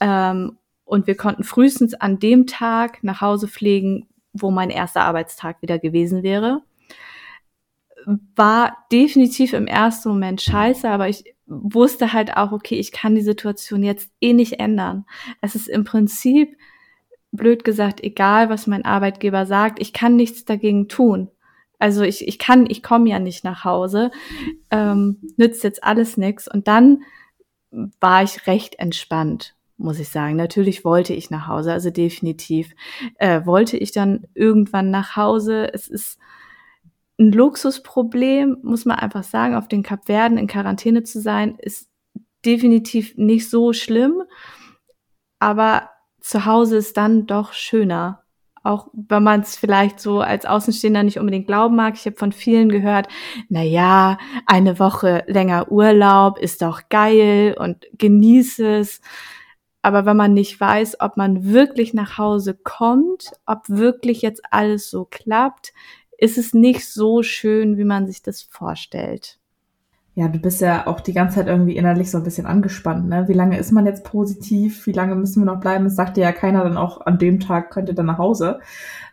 [0.00, 5.60] Ähm, und wir konnten frühestens an dem Tag nach Hause fliegen, wo mein erster Arbeitstag
[5.60, 6.62] wieder gewesen wäre.
[8.36, 13.20] War definitiv im ersten Moment scheiße, aber ich wusste halt auch, okay, ich kann die
[13.20, 15.04] Situation jetzt eh nicht ändern.
[15.42, 16.56] Es ist im Prinzip
[17.32, 21.30] blöd gesagt, egal was mein Arbeitgeber sagt, ich kann nichts dagegen tun.
[21.78, 24.10] Also ich, ich kann, ich komme ja nicht nach Hause,
[24.70, 26.46] ähm, nützt jetzt alles nix.
[26.46, 27.02] Und dann
[28.00, 30.36] war ich recht entspannt, muss ich sagen.
[30.36, 32.74] Natürlich wollte ich nach Hause, also definitiv
[33.18, 35.72] äh, wollte ich dann irgendwann nach Hause.
[35.72, 36.18] Es ist
[37.18, 41.88] ein Luxusproblem, muss man einfach sagen, auf den Kapverden in Quarantäne zu sein, ist
[42.44, 44.22] definitiv nicht so schlimm.
[45.38, 45.88] Aber
[46.20, 48.22] zu Hause ist dann doch schöner.
[48.62, 51.94] Auch wenn man es vielleicht so als Außenstehender nicht unbedingt glauben mag.
[51.94, 53.08] Ich habe von vielen gehört,
[53.48, 59.00] na ja, eine Woche länger Urlaub ist doch geil und genieße es.
[59.82, 64.90] Aber wenn man nicht weiß, ob man wirklich nach Hause kommt, ob wirklich jetzt alles
[64.90, 65.72] so klappt,
[66.18, 69.39] ist es nicht so schön, wie man sich das vorstellt
[70.20, 73.26] ja, du bist ja auch die ganze Zeit irgendwie innerlich so ein bisschen angespannt, ne?
[73.26, 74.86] Wie lange ist man jetzt positiv?
[74.86, 75.86] Wie lange müssen wir noch bleiben?
[75.86, 78.60] Es dir ja keiner dann auch an dem Tag könnt ihr dann nach Hause.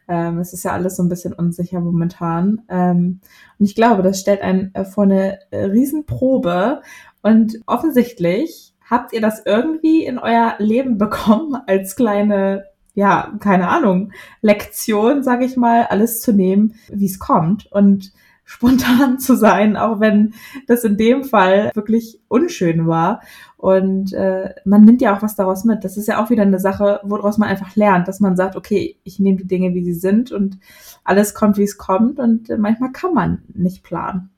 [0.10, 2.64] Ähm, es ist ja alles so ein bisschen unsicher momentan.
[2.68, 3.22] Ähm,
[3.58, 6.82] und ich glaube, das stellt einen äh, vor eine äh, Riesenprobe.
[7.22, 12.66] Und offensichtlich habt ihr das irgendwie in euer Leben bekommen als kleine
[12.96, 17.72] ja, keine Ahnung, Lektion, sage ich mal, alles zu nehmen, wie es kommt.
[17.72, 18.12] Und
[18.48, 20.34] spontan zu sein, auch wenn
[20.68, 23.22] das in dem Fall wirklich unschön war.
[23.58, 25.84] Und äh, man nimmt ja auch was daraus mit.
[25.84, 28.96] Das ist ja auch wieder eine Sache, woraus man einfach lernt, dass man sagt, okay,
[29.04, 30.60] ich nehme die Dinge, wie sie sind und
[31.04, 32.20] alles kommt, wie es kommt.
[32.20, 34.30] Und äh, manchmal kann man nicht planen.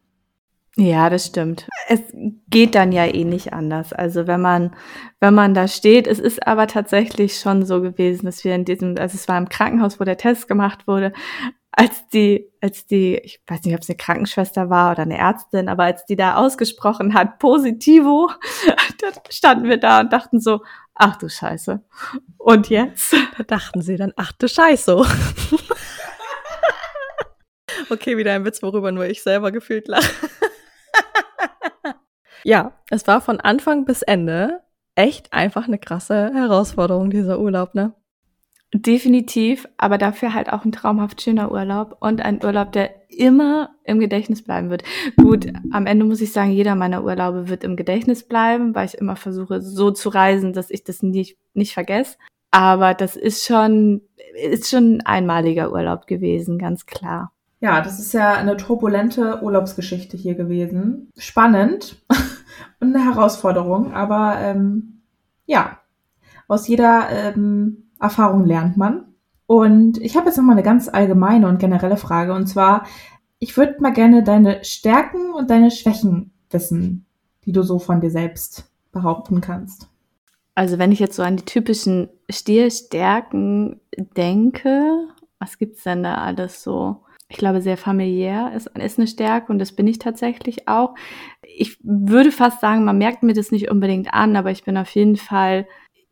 [0.76, 1.67] Ja, das stimmt.
[1.88, 2.00] Es
[2.50, 3.93] geht dann ja eh nicht anders.
[3.93, 4.72] Also wenn man,
[5.19, 8.98] wenn man da steht, es ist aber tatsächlich schon so gewesen, dass wir in diesem,
[8.98, 11.12] also es war im Krankenhaus, wo der Test gemacht wurde,
[11.71, 15.69] als die, als die, ich weiß nicht, ob es eine Krankenschwester war oder eine Ärztin,
[15.69, 18.29] aber als die da ausgesprochen hat, positivo,
[19.01, 20.62] dann standen wir da und dachten so,
[20.95, 21.82] ach du Scheiße.
[22.38, 23.13] Und jetzt?
[23.38, 24.95] Da dachten sie dann, ach du Scheiße.
[27.89, 30.12] okay, wieder ein Witz, worüber nur ich selber gefühlt lache.
[32.43, 34.62] ja, es war von Anfang bis Ende
[34.95, 37.93] echt einfach eine krasse Herausforderung, dieser Urlaub, ne?
[38.73, 43.99] Definitiv, aber dafür halt auch ein traumhaft schöner Urlaub und ein Urlaub, der immer im
[43.99, 44.84] Gedächtnis bleiben wird.
[45.17, 48.93] Gut, am Ende muss ich sagen, jeder meiner Urlaube wird im Gedächtnis bleiben, weil ich
[48.93, 52.17] immer versuche, so zu reisen, dass ich das nicht, nicht vergesse.
[52.51, 54.01] Aber das ist schon,
[54.36, 57.32] ist schon ein einmaliger Urlaub gewesen, ganz klar.
[57.62, 61.10] Ja, das ist ja eine turbulente Urlaubsgeschichte hier gewesen.
[61.17, 61.97] Spannend
[62.79, 65.01] und eine Herausforderung, aber ähm,
[65.45, 65.79] ja,
[66.47, 69.05] aus jeder ähm, Erfahrung lernt man.
[69.45, 72.33] Und ich habe jetzt noch mal eine ganz allgemeine und generelle Frage.
[72.33, 72.85] Und zwar,
[73.39, 77.05] ich würde mal gerne deine Stärken und deine Schwächen wissen,
[77.45, 79.88] die du so von dir selbst behaupten kannst.
[80.55, 83.79] Also wenn ich jetzt so an die typischen Stilstärken
[84.17, 85.07] denke,
[85.39, 86.97] was gibt's denn da alles so?
[87.29, 90.95] Ich glaube, sehr familiär ist, ist eine Stärke und das bin ich tatsächlich auch.
[91.43, 94.89] Ich würde fast sagen, man merkt mir das nicht unbedingt an, aber ich bin auf
[94.89, 95.67] jeden Fall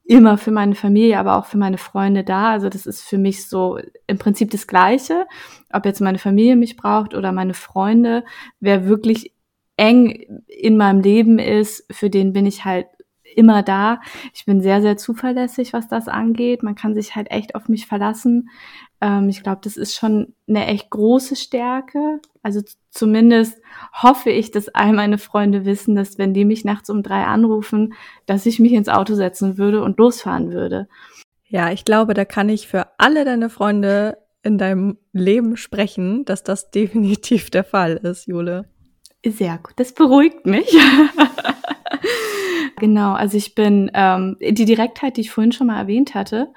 [0.07, 2.51] immer für meine Familie, aber auch für meine Freunde da.
[2.51, 5.27] Also das ist für mich so im Prinzip das Gleiche.
[5.71, 8.23] Ob jetzt meine Familie mich braucht oder meine Freunde,
[8.59, 9.33] wer wirklich
[9.75, 12.87] eng in meinem Leben ist, für den bin ich halt
[13.35, 14.01] immer da.
[14.33, 16.63] Ich bin sehr, sehr zuverlässig, was das angeht.
[16.63, 18.49] Man kann sich halt echt auf mich verlassen.
[19.01, 22.19] Ähm, ich glaube, das ist schon eine echt große Stärke.
[22.41, 22.61] Also
[22.97, 23.61] zumindest
[23.93, 27.93] hoffe ich, dass all meine Freunde wissen, dass wenn die mich nachts um drei anrufen,
[28.25, 30.87] dass ich mich ins Auto setzen würde und losfahren würde.
[31.47, 36.43] Ja, ich glaube, da kann ich für alle deine Freunde in deinem Leben sprechen, dass
[36.43, 38.65] das definitiv der Fall ist, Jule.
[39.25, 40.71] Sehr gut, das beruhigt mich.
[42.79, 46.49] genau, also ich bin ähm, die Direktheit, die ich vorhin schon mal erwähnt hatte,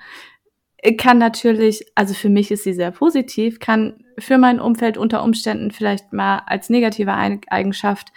[0.96, 5.70] kann natürlich, also für mich ist sie sehr positiv, kann für mein Umfeld unter Umständen
[5.70, 8.08] vielleicht mal als negative Eigenschaft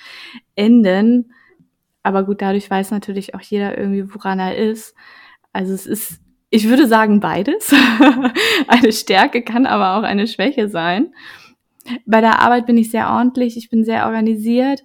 [0.55, 1.33] enden.
[2.03, 4.95] Aber gut, dadurch weiß natürlich auch jeder irgendwie, woran er ist.
[5.53, 7.73] Also es ist, ich würde sagen, beides.
[8.67, 11.13] eine Stärke kann aber auch eine Schwäche sein.
[12.05, 14.83] Bei der Arbeit bin ich sehr ordentlich, ich bin sehr organisiert.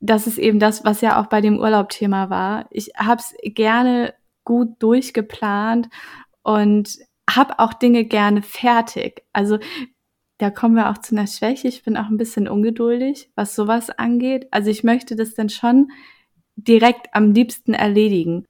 [0.00, 2.66] Das ist eben das, was ja auch bei dem Urlaubthema war.
[2.70, 5.88] Ich habe es gerne gut durchgeplant
[6.42, 9.22] und habe auch Dinge gerne fertig.
[9.32, 9.58] Also
[10.38, 11.68] da kommen wir auch zu einer Schwäche.
[11.68, 14.48] Ich bin auch ein bisschen ungeduldig, was sowas angeht.
[14.50, 15.88] Also ich möchte das dann schon
[16.56, 18.44] direkt am liebsten erledigen.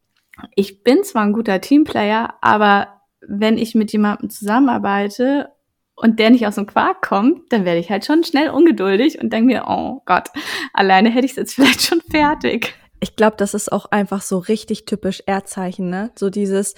[0.55, 5.51] Ich bin zwar ein guter Teamplayer, aber wenn ich mit jemandem zusammenarbeite
[5.94, 9.33] und der nicht aus dem Quark kommt, dann werde ich halt schon schnell ungeduldig und
[9.33, 10.29] denke mir, oh Gott,
[10.72, 12.75] alleine hätte ich es jetzt vielleicht schon fertig.
[13.01, 16.11] Ich glaube, das ist auch einfach so richtig typisch Erdzeichen, ne?
[16.16, 16.75] So dieses,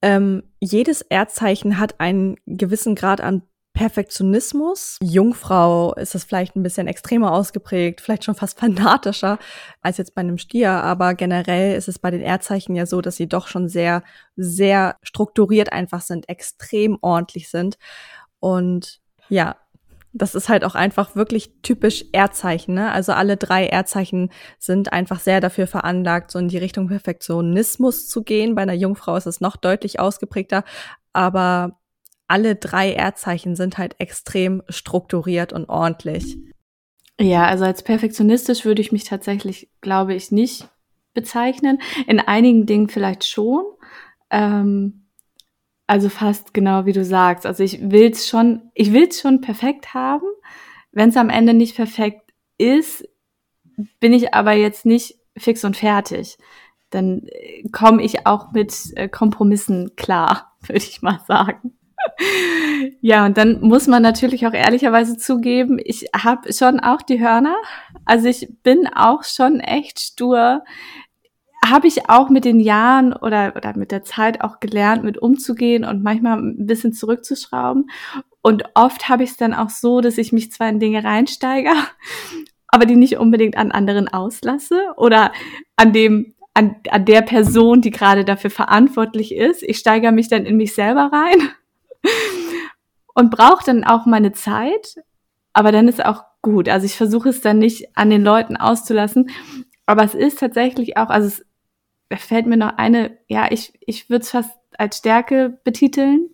[0.00, 3.42] ähm, jedes Erdzeichen hat einen gewissen Grad an
[3.74, 4.98] Perfektionismus.
[5.02, 9.38] Jungfrau ist das vielleicht ein bisschen extremer ausgeprägt, vielleicht schon fast fanatischer
[9.80, 13.16] als jetzt bei einem Stier, aber generell ist es bei den Erdzeichen ja so, dass
[13.16, 14.02] sie doch schon sehr,
[14.36, 17.78] sehr strukturiert einfach sind, extrem ordentlich sind.
[18.40, 19.56] Und ja,
[20.12, 22.74] das ist halt auch einfach wirklich typisch Erdzeichen.
[22.74, 22.92] Ne?
[22.92, 28.22] Also alle drei Erdzeichen sind einfach sehr dafür veranlagt, so in die Richtung Perfektionismus zu
[28.22, 28.54] gehen.
[28.54, 30.64] Bei einer Jungfrau ist es noch deutlich ausgeprägter,
[31.14, 31.78] aber
[32.28, 36.38] alle drei Erdzeichen sind halt extrem strukturiert und ordentlich.
[37.20, 40.68] Ja, also als perfektionistisch würde ich mich tatsächlich, glaube ich, nicht
[41.14, 41.80] bezeichnen.
[42.06, 43.64] In einigen Dingen vielleicht schon.
[44.30, 45.02] Ähm
[45.86, 47.44] also fast genau wie du sagst.
[47.44, 50.26] Also ich will's schon, ich will's schon perfekt haben.
[50.90, 53.06] Wenn es am Ende nicht perfekt ist,
[54.00, 56.38] bin ich aber jetzt nicht fix und fertig.
[56.90, 61.76] Dann äh, komme ich auch mit äh, Kompromissen klar, würde ich mal sagen.
[63.00, 67.56] Ja, und dann muss man natürlich auch ehrlicherweise zugeben, ich habe schon auch die Hörner.
[68.04, 70.62] Also ich bin auch schon echt stur
[71.64, 75.84] habe ich auch mit den Jahren oder, oder mit der Zeit auch gelernt, mit umzugehen
[75.84, 77.88] und manchmal ein bisschen zurückzuschrauben.
[78.42, 81.70] Und oft habe ich es dann auch so, dass ich mich zwar in Dinge reinsteige,
[82.66, 85.32] aber die nicht unbedingt an anderen auslasse oder
[85.76, 89.62] an dem, an, an der Person, die gerade dafür verantwortlich ist.
[89.62, 91.50] Ich steigere mich dann in mich selber rein
[93.14, 94.96] und brauche dann auch meine Zeit,
[95.52, 96.68] aber dann ist auch gut.
[96.68, 99.30] Also ich versuche es dann nicht an den Leuten auszulassen.
[99.86, 101.44] Aber es ist tatsächlich auch, also es
[102.20, 106.28] fällt mir noch eine, ja, ich, ich würde es fast als Stärke betiteln.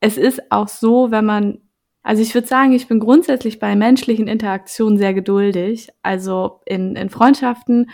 [0.00, 1.60] Es ist auch so, wenn man,
[2.02, 5.88] also ich würde sagen, ich bin grundsätzlich bei menschlichen Interaktionen sehr geduldig.
[6.02, 7.90] Also in, in Freundschaften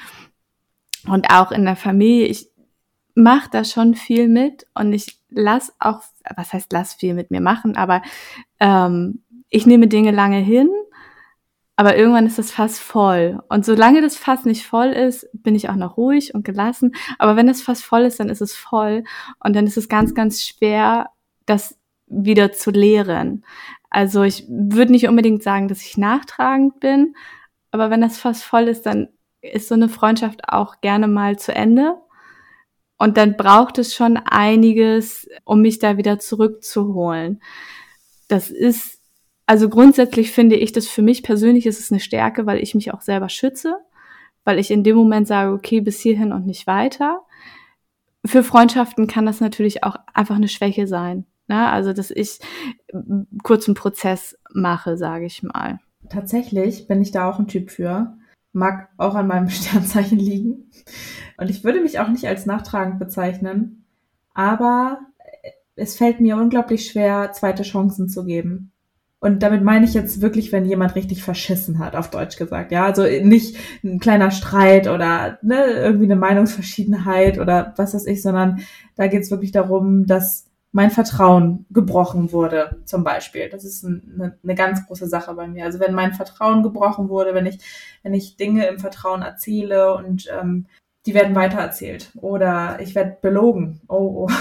[1.08, 2.26] und auch in der Familie.
[2.26, 2.50] Ich
[3.14, 6.02] mache da schon viel mit und ich lass auch,
[6.36, 8.02] was heißt lass viel mit mir machen, aber
[8.58, 10.70] ähm, ich nehme Dinge lange hin,
[11.76, 13.40] aber irgendwann ist das Fass voll.
[13.48, 16.94] Und solange das Fass nicht voll ist, bin ich auch noch ruhig und gelassen.
[17.18, 19.02] Aber wenn das Fass voll ist, dann ist es voll
[19.42, 21.10] und dann ist es ganz, ganz schwer,
[21.46, 23.44] das wieder zu leeren.
[23.88, 27.14] Also ich würde nicht unbedingt sagen, dass ich nachtragend bin,
[27.70, 29.08] aber wenn das Fass voll ist, dann
[29.40, 31.96] ist so eine Freundschaft auch gerne mal zu Ende.
[33.00, 37.40] Und dann braucht es schon einiges, um mich da wieder zurückzuholen.
[38.28, 39.00] Das ist,
[39.46, 42.92] also grundsätzlich finde ich das für mich persönlich ist es eine Stärke, weil ich mich
[42.92, 43.78] auch selber schütze,
[44.44, 47.22] weil ich in dem Moment sage, okay, bis hierhin und nicht weiter.
[48.26, 51.24] Für Freundschaften kann das natürlich auch einfach eine Schwäche sein.
[51.48, 51.70] Ne?
[51.70, 52.38] Also, dass ich
[53.42, 55.78] kurzen Prozess mache, sage ich mal.
[56.10, 58.18] Tatsächlich bin ich da auch ein Typ für
[58.52, 60.70] mag auch an meinem Sternzeichen liegen.
[61.36, 63.84] Und ich würde mich auch nicht als nachtragend bezeichnen,
[64.34, 65.00] aber
[65.76, 68.72] es fällt mir unglaublich schwer, zweite Chancen zu geben.
[69.22, 72.72] Und damit meine ich jetzt wirklich, wenn jemand richtig verschissen hat, auf Deutsch gesagt.
[72.72, 78.22] Ja, also nicht ein kleiner Streit oder ne, irgendwie eine Meinungsverschiedenheit oder was weiß ich,
[78.22, 78.60] sondern
[78.96, 83.48] da geht es wirklich darum, dass mein Vertrauen gebrochen wurde, zum Beispiel.
[83.48, 85.64] Das ist eine, eine, ganz große Sache bei mir.
[85.64, 87.59] Also wenn mein Vertrauen gebrochen wurde, wenn ich,
[88.02, 90.66] wenn ich Dinge im Vertrauen erzähle und ähm,
[91.06, 93.80] die werden weitererzählt oder ich werde belogen.
[93.88, 94.30] Oh, oh.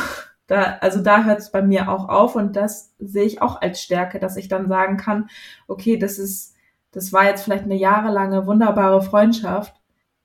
[0.48, 3.84] Da, also da hört es bei mir auch auf und das sehe ich auch als
[3.84, 5.30] Stärke, dass ich dann sagen kann,
[5.68, 6.56] okay, das ist,
[6.90, 9.80] das war jetzt vielleicht eine jahrelange wunderbare Freundschaft,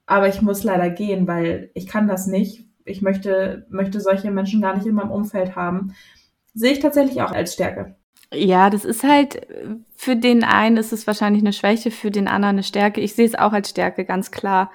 [0.07, 4.61] aber ich muss leider gehen, weil ich kann das nicht, ich möchte, möchte solche Menschen
[4.61, 5.95] gar nicht in meinem Umfeld haben,
[6.55, 7.97] sehe ich tatsächlich auch als Stärke.
[8.33, 9.47] Ja, das ist halt,
[9.95, 13.01] für den einen ist es wahrscheinlich eine Schwäche, für den anderen eine Stärke.
[13.01, 14.71] Ich sehe es auch als Stärke, ganz klar,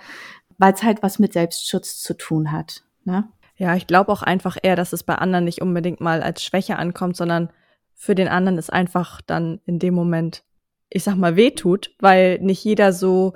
[0.57, 2.83] weil es halt was mit Selbstschutz zu tun hat.
[3.03, 3.27] Ne?
[3.57, 6.77] Ja, ich glaube auch einfach eher, dass es bei anderen nicht unbedingt mal als Schwäche
[6.77, 7.49] ankommt, sondern
[7.95, 10.43] für den anderen es einfach dann in dem Moment,
[10.89, 13.33] ich sag mal, wehtut, weil nicht jeder so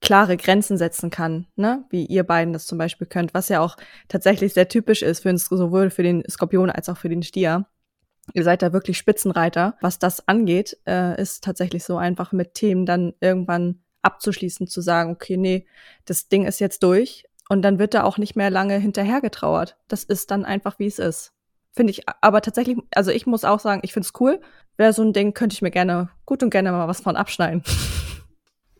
[0.00, 1.84] klare Grenzen setzen kann, ne?
[1.90, 3.76] wie ihr beiden das zum Beispiel könnt, was ja auch
[4.08, 7.66] tatsächlich sehr typisch ist für uns, sowohl für den Skorpion als auch für den Stier.
[8.34, 9.76] Ihr seid da wirklich Spitzenreiter.
[9.80, 15.12] Was das angeht, äh, ist tatsächlich so einfach mit Themen dann irgendwann abzuschließen, zu sagen,
[15.12, 15.66] okay, nee,
[16.04, 19.76] das Ding ist jetzt durch und dann wird da auch nicht mehr lange hinterher getrauert.
[19.88, 21.32] Das ist dann einfach, wie es ist.
[21.72, 24.40] Finde ich aber tatsächlich, also ich muss auch sagen, ich finde es cool.
[24.76, 27.62] Wäre so ein Ding, könnte ich mir gerne, gut und gerne mal was von abschneiden.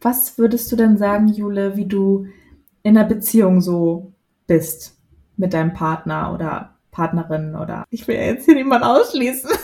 [0.01, 2.27] Was würdest du denn sagen, Jule, wie du
[2.83, 4.13] in einer Beziehung so
[4.47, 4.97] bist
[5.37, 9.51] mit deinem Partner oder Partnerin oder ich will ja jetzt hier niemand ausschließen.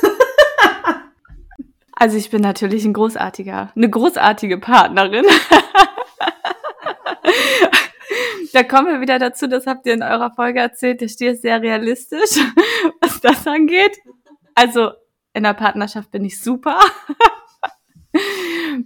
[1.96, 5.24] Also ich bin natürlich ein großartiger, eine großartige Partnerin.
[8.52, 11.42] da kommen wir wieder dazu, das habt ihr in eurer Folge erzählt, der Stier ist
[11.42, 12.40] sehr realistisch,
[13.00, 13.96] was das angeht.
[14.56, 14.90] Also
[15.34, 16.80] in der Partnerschaft bin ich super.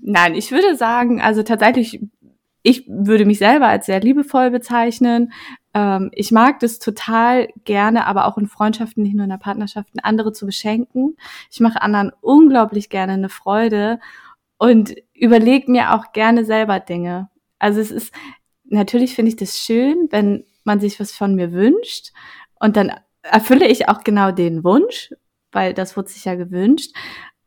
[0.03, 2.01] Nein, ich würde sagen, also tatsächlich,
[2.62, 5.33] ich würde mich selber als sehr liebevoll bezeichnen.
[5.74, 10.01] Ähm, ich mag das total gerne, aber auch in Freundschaften, nicht nur in der Partnerschaften,
[10.01, 11.16] andere zu beschenken.
[11.51, 14.01] Ich mache anderen unglaublich gerne eine Freude
[14.59, 17.31] und überlege mir auch gerne selber Dinge.
[17.59, 18.12] Also es ist,
[18.64, 22.12] natürlich finde ich das schön, wenn man sich was von mir wünscht
[22.61, 25.12] und dann erfülle ich auch genau den Wunsch,
[25.53, 26.94] weil das wurde sich ja gewünscht.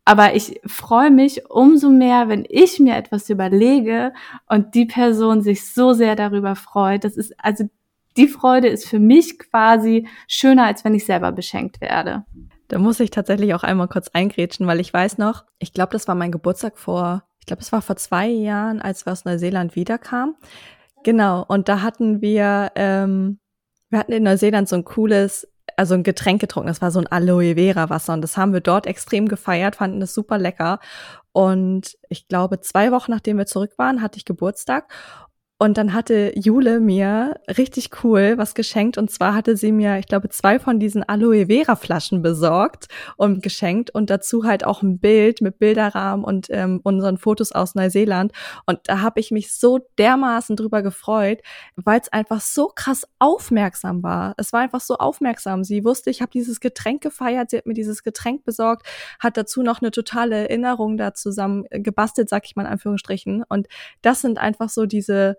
[0.04, 4.14] Aber ich freue mich umso mehr, wenn ich mir etwas überlege
[4.48, 7.04] und die Person sich so sehr darüber freut.
[7.04, 7.70] Das ist, also
[8.18, 12.26] die Freude ist für mich quasi schöner, als wenn ich selber beschenkt werde.
[12.68, 16.08] Da muss ich tatsächlich auch einmal kurz eingrätschen, weil ich weiß noch, ich glaube, das
[16.08, 19.76] war mein Geburtstag vor, ich glaube, es war vor zwei Jahren, als wir aus Neuseeland
[19.76, 20.36] wiederkamen.
[21.04, 23.40] Genau, und da hatten wir, ähm,
[23.90, 26.68] wir hatten in Neuseeland so ein cooles also ein Getränk getrunken.
[26.68, 30.00] Das war so ein Aloe Vera Wasser und das haben wir dort extrem gefeiert, fanden
[30.00, 30.80] das super lecker.
[31.32, 34.92] Und ich glaube, zwei Wochen nachdem wir zurück waren, hatte ich Geburtstag
[35.62, 38.98] und dann hatte Jule mir richtig cool was geschenkt.
[38.98, 43.44] Und zwar hatte sie mir, ich glaube, zwei von diesen Aloe Vera Flaschen besorgt und
[43.44, 43.92] geschenkt.
[43.92, 48.32] Und dazu halt auch ein Bild mit Bilderrahmen und ähm, unseren Fotos aus Neuseeland.
[48.66, 51.44] Und da habe ich mich so dermaßen drüber gefreut,
[51.76, 54.34] weil es einfach so krass aufmerksam war.
[54.38, 55.64] Es war einfach so aufmerksam.
[55.64, 57.52] Sie wusste, ich habe dieses Getränk gefeiert.
[57.52, 58.88] Sie hat mir dieses Getränk besorgt,
[59.20, 63.44] hat dazu noch eine totale Erinnerung da zusammen gebastelt, sag ich mal in Anführungsstrichen.
[63.48, 63.68] Und
[64.02, 65.38] das sind einfach so diese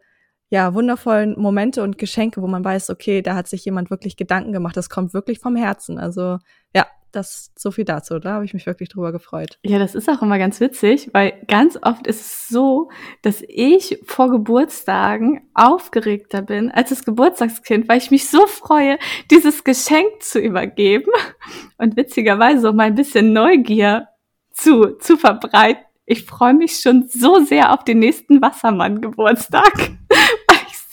[0.53, 4.53] ja, wundervollen Momente und Geschenke, wo man weiß, okay, da hat sich jemand wirklich Gedanken
[4.53, 4.77] gemacht.
[4.77, 5.99] Das kommt wirklich vom Herzen.
[5.99, 6.41] Also
[6.77, 8.19] ja, das so viel dazu.
[8.19, 9.59] Da habe ich mich wirklich drüber gefreut.
[9.65, 12.91] Ja, das ist auch immer ganz witzig, weil ganz oft ist es so,
[13.23, 18.99] dass ich vor Geburtstagen aufgeregter bin als das Geburtstagskind, weil ich mich so freue,
[19.31, 21.13] dieses Geschenk zu übergeben
[21.79, 24.09] und witzigerweise auch mal ein bisschen Neugier
[24.51, 25.83] zu, zu verbreiten.
[26.05, 29.73] Ich freue mich schon so sehr auf den nächsten Wassermann-Geburtstag,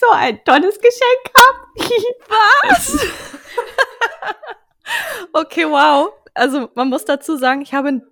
[0.00, 1.58] so ein tolles Geschenk habe.
[2.68, 2.96] Was?
[5.32, 6.12] Okay, wow.
[6.34, 8.02] Also man muss dazu sagen, ich habe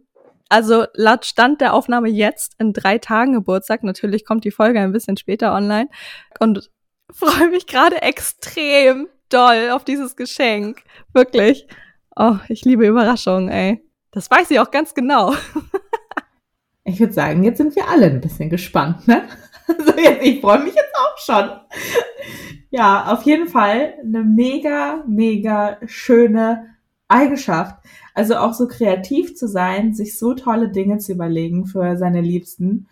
[0.49, 3.83] also laut Stand der Aufnahme jetzt in drei Tagen Geburtstag.
[3.83, 5.89] Natürlich kommt die Folge ein bisschen später online
[6.39, 6.71] und
[7.11, 10.83] freue mich gerade extrem doll auf dieses Geschenk.
[11.13, 11.67] Wirklich.
[12.17, 13.85] Oh, ich liebe Überraschungen, ey.
[14.11, 15.35] Das weiß ich auch ganz genau.
[16.85, 19.29] ich würde sagen, jetzt sind wir alle ein bisschen gespannt, ne?
[19.79, 21.51] Also jetzt, ich freue mich jetzt auch schon.
[22.71, 26.77] Ja, auf jeden Fall eine mega, mega schöne
[27.09, 27.85] Eigenschaft.
[28.15, 32.89] Also auch so kreativ zu sein, sich so tolle Dinge zu überlegen für seine Liebsten.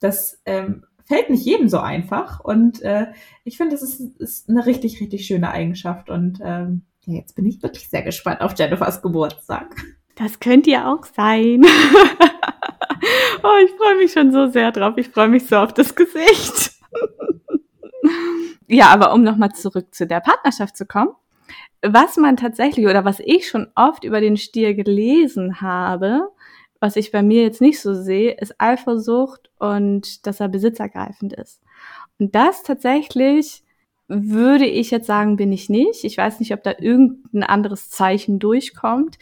[0.00, 2.40] Das ähm, fällt nicht jedem so einfach.
[2.40, 3.06] Und äh,
[3.44, 6.10] ich finde, das ist, ist eine richtig, richtig schöne Eigenschaft.
[6.10, 9.74] Und ähm, ja, jetzt bin ich wirklich sehr gespannt auf Jennifers Geburtstag.
[10.16, 11.62] Das könnte ja auch sein.
[13.42, 14.94] oh, ich freue mich schon so sehr drauf.
[14.96, 16.72] Ich freue mich so auf das Gesicht.
[18.66, 21.14] ja, aber um nochmal zurück zu der Partnerschaft zu kommen
[21.82, 26.28] was man tatsächlich oder was ich schon oft über den Stier gelesen habe,
[26.80, 31.62] was ich bei mir jetzt nicht so sehe, ist Eifersucht und dass er besitzergreifend ist.
[32.18, 33.62] Und das tatsächlich
[34.08, 36.04] würde ich jetzt sagen, bin ich nicht.
[36.04, 39.18] Ich weiß nicht, ob da irgendein anderes Zeichen durchkommt.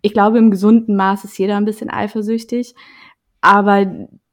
[0.00, 2.74] Ich glaube, im gesunden Maß ist jeder ein bisschen eifersüchtig.
[3.42, 3.86] Aber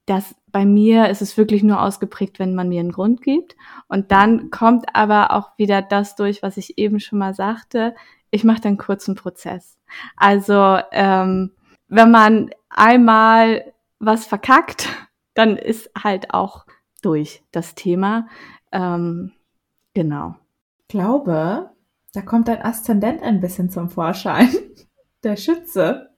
[0.05, 3.55] das bei mir ist es wirklich nur ausgeprägt, wenn man mir einen Grund gibt.
[3.87, 7.95] Und dann kommt aber auch wieder das durch, was ich eben schon mal sagte.
[8.31, 9.77] Ich mache dann kurzen Prozess.
[10.15, 11.51] Also ähm,
[11.87, 14.87] wenn man einmal was verkackt,
[15.33, 16.65] dann ist halt auch
[17.01, 18.27] durch das Thema.
[18.71, 19.33] Ähm,
[19.93, 20.35] genau.
[20.81, 21.69] Ich glaube,
[22.13, 24.49] da kommt dein Aszendent ein bisschen zum Vorschein.
[25.23, 26.09] Der Schütze.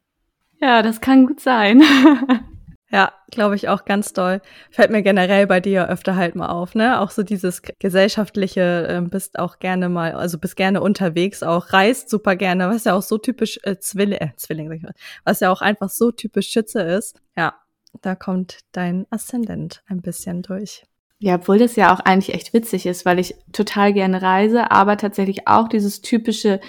[0.60, 1.82] Ja, das kann gut sein.
[2.92, 4.42] Ja, glaube ich auch ganz doll.
[4.70, 7.00] Fällt mir generell bei dir öfter halt mal auf, ne?
[7.00, 12.10] Auch so dieses gesellschaftliche, äh, bist auch gerne mal, also bist gerne unterwegs, auch reist
[12.10, 15.40] super gerne, was ja auch so typisch äh, Zwilling, äh, Zwilling, sag ich mal, was
[15.40, 17.22] ja auch einfach so typisch Schütze ist.
[17.38, 17.56] Ja,
[18.02, 20.84] da kommt dein Aszendent ein bisschen durch.
[21.20, 24.98] Ja, obwohl das ja auch eigentlich echt witzig ist, weil ich total gerne reise, aber
[24.98, 26.60] tatsächlich auch dieses typische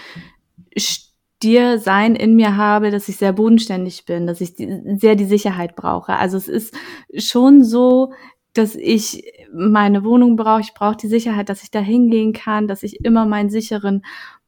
[1.43, 5.25] dir sein in mir habe, dass ich sehr bodenständig bin, dass ich die, sehr die
[5.25, 6.17] Sicherheit brauche.
[6.17, 6.75] Also es ist
[7.17, 8.13] schon so,
[8.53, 12.83] dass ich meine Wohnung brauche, ich brauche die Sicherheit, dass ich da hingehen kann, dass
[12.83, 14.05] ich immer meinen sicheren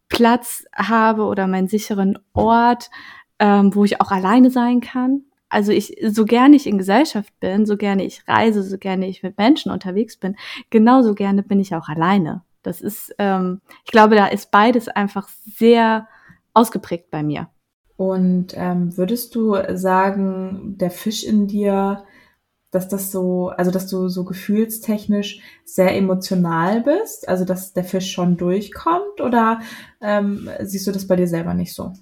[0.08, 2.90] Platz habe oder meinen sicheren Ort,
[3.38, 5.22] ähm, wo ich auch alleine sein kann.
[5.48, 9.22] Also ich, so gerne ich in Gesellschaft bin, so gerne ich reise, so gerne ich
[9.22, 10.36] mit Menschen unterwegs bin,
[10.70, 12.42] genauso gerne bin ich auch alleine.
[12.62, 16.08] Das ist, ähm, ich glaube, da ist beides einfach sehr
[16.54, 17.48] ausgeprägt bei mir.
[17.96, 22.04] Und ähm, würdest du sagen, der Fisch in dir,
[22.70, 28.10] dass das so, also dass du so gefühlstechnisch sehr emotional bist, also dass der Fisch
[28.10, 29.60] schon durchkommt, oder
[30.00, 31.92] ähm, siehst du das bei dir selber nicht so?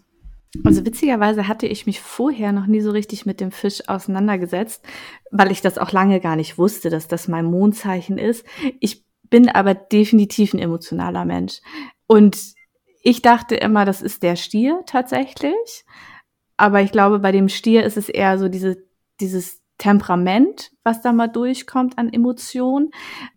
[0.64, 4.84] Also witzigerweise hatte ich mich vorher noch nie so richtig mit dem Fisch auseinandergesetzt,
[5.30, 8.44] weil ich das auch lange gar nicht wusste, dass das mein Mondzeichen ist.
[8.80, 11.60] Ich bin aber definitiv ein emotionaler Mensch.
[12.06, 12.54] Und
[13.02, 15.84] ich dachte immer, das ist der Stier tatsächlich.
[16.56, 18.76] Aber ich glaube, bei dem Stier ist es eher so diese,
[19.20, 22.92] dieses Temperament, was da mal durchkommt an Emotionen.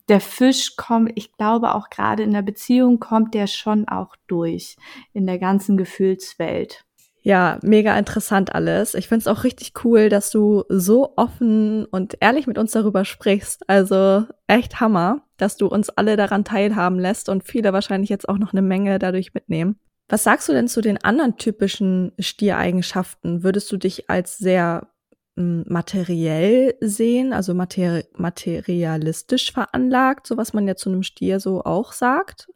[0.10, 4.78] Der Fisch kommt, ich glaube auch gerade in der Beziehung kommt der schon auch durch
[5.14, 6.86] in der ganzen Gefühlswelt.
[7.24, 8.94] Ja, mega interessant alles.
[8.94, 13.04] Ich finde es auch richtig cool, dass du so offen und ehrlich mit uns darüber
[13.04, 13.68] sprichst.
[13.68, 18.38] Also echt Hammer, dass du uns alle daran teilhaben lässt und viele wahrscheinlich jetzt auch
[18.38, 19.80] noch eine Menge dadurch mitnehmen.
[20.08, 23.44] Was sagst du denn zu den anderen typischen Stiereigenschaften?
[23.44, 24.88] Würdest du dich als sehr
[25.36, 31.64] hm, materiell sehen, also materi materialistisch veranlagt, so was man ja zu einem Stier so
[31.64, 32.48] auch sagt?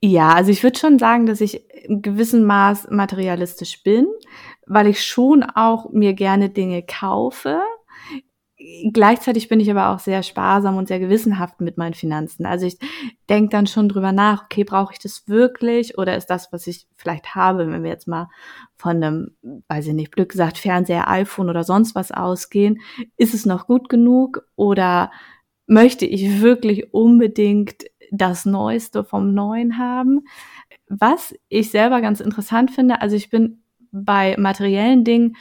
[0.00, 4.06] Ja, also ich würde schon sagen, dass ich in gewissem Maß materialistisch bin,
[4.66, 7.60] weil ich schon auch mir gerne Dinge kaufe.
[8.92, 12.44] Gleichzeitig bin ich aber auch sehr sparsam und sehr gewissenhaft mit meinen Finanzen.
[12.44, 12.76] Also ich
[13.28, 16.88] denke dann schon drüber nach, okay, brauche ich das wirklich oder ist das, was ich
[16.96, 18.28] vielleicht habe, wenn wir jetzt mal
[18.76, 19.36] von einem,
[19.68, 22.80] weiß ich nicht, Glück gesagt, Fernseher, iPhone oder sonst was ausgehen,
[23.16, 25.12] ist es noch gut genug oder
[25.68, 30.26] möchte ich wirklich unbedingt das Neueste vom Neuen haben.
[30.88, 35.36] Was ich selber ganz interessant finde, also ich bin bei materiellen Dingen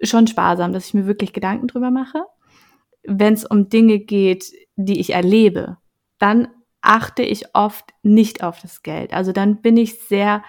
[0.00, 2.24] schon sparsam, dass ich mir wirklich Gedanken drüber mache.
[3.04, 5.78] Wenn es um Dinge geht, die ich erlebe,
[6.18, 6.48] dann
[6.80, 9.12] achte ich oft nicht auf das Geld.
[9.12, 10.42] Also dann bin ich sehr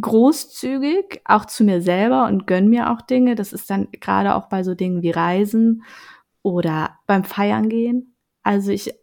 [0.00, 3.34] großzügig, auch zu mir selber und gönn mir auch Dinge.
[3.34, 5.82] Das ist dann gerade auch bei so Dingen wie Reisen
[6.42, 8.14] oder beim Feiern gehen.
[8.42, 8.94] Also ich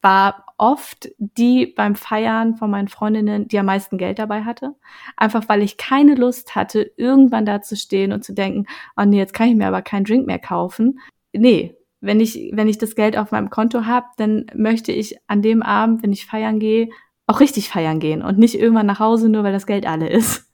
[0.00, 4.76] war oft die beim Feiern von meinen Freundinnen, die am meisten Geld dabei hatte.
[5.16, 9.18] Einfach weil ich keine Lust hatte, irgendwann da zu stehen und zu denken, oh nee,
[9.18, 11.00] jetzt kann ich mir aber keinen Drink mehr kaufen.
[11.32, 15.42] Nee, wenn ich, wenn ich das Geld auf meinem Konto habe, dann möchte ich an
[15.42, 16.88] dem Abend, wenn ich feiern gehe,
[17.26, 20.46] auch richtig feiern gehen und nicht irgendwann nach Hause, nur weil das Geld alle ist.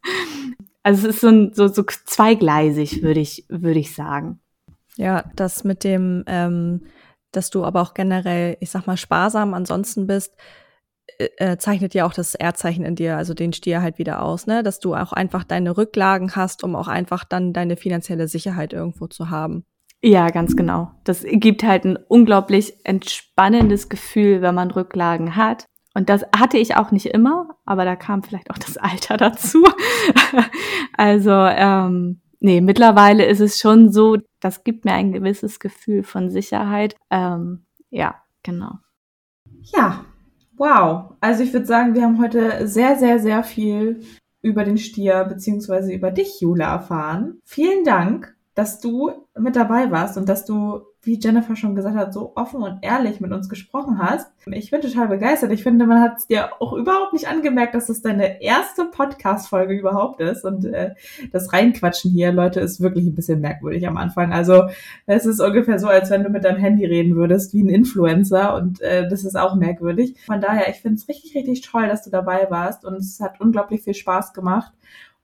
[0.82, 4.38] Also es ist so, ein, so, so zweigleisig, würde ich, würde ich sagen.
[4.97, 6.82] Ja, das mit dem, ähm,
[7.32, 10.36] dass du aber auch generell, ich sag mal, sparsam ansonsten bist,
[11.18, 14.47] äh, äh, zeichnet ja auch das Erdzeichen in dir, also den Stier halt wieder aus,
[14.47, 14.62] ne?
[14.62, 19.07] Dass du auch einfach deine Rücklagen hast, um auch einfach dann deine finanzielle Sicherheit irgendwo
[19.07, 19.64] zu haben.
[20.07, 20.92] Ja, ganz genau.
[21.02, 25.66] Das gibt halt ein unglaublich entspannendes Gefühl, wenn man Rücklagen hat.
[25.94, 29.64] Und das hatte ich auch nicht immer, aber da kam vielleicht auch das Alter dazu.
[30.96, 36.30] also ähm, nee, mittlerweile ist es schon so, das gibt mir ein gewisses Gefühl von
[36.30, 36.94] Sicherheit.
[37.11, 38.74] Ähm, ja, genau.
[39.74, 40.04] Ja,
[40.57, 41.16] wow.
[41.20, 44.02] Also ich würde sagen, wir haben heute sehr, sehr, sehr viel
[44.40, 47.40] über den Stier beziehungsweise über dich, Jule, erfahren.
[47.44, 52.12] Vielen Dank, dass du mit dabei warst und dass du wie Jennifer schon gesagt hat,
[52.12, 54.28] so offen und ehrlich mit uns gesprochen hast.
[54.46, 55.52] Ich bin total begeistert.
[55.52, 59.74] Ich finde, man hat es dir auch überhaupt nicht angemerkt, dass es deine erste Podcast-Folge
[59.74, 60.44] überhaupt ist.
[60.44, 60.94] Und äh,
[61.30, 64.32] das Reinquatschen hier, Leute, ist wirklich ein bisschen merkwürdig am Anfang.
[64.32, 64.64] Also
[65.07, 68.57] es ist ungefähr so, als wenn du mit deinem Handy reden würdest, wie ein Influencer.
[68.57, 70.16] Und äh, das ist auch merkwürdig.
[70.26, 72.84] Von daher, ich finde es richtig, richtig toll, dass du dabei warst.
[72.84, 74.72] Und es hat unglaublich viel Spaß gemacht.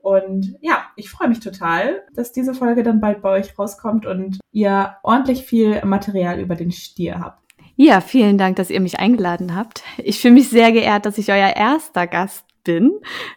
[0.03, 4.41] Und ja, ich freue mich total, dass diese Folge dann bald bei euch rauskommt und
[4.51, 7.41] ihr ordentlich viel Material über den Stier habt.
[7.77, 9.83] Ja, vielen Dank, dass ihr mich eingeladen habt.
[9.99, 12.93] Ich fühle mich sehr geehrt, dass ich euer erster Gast bin.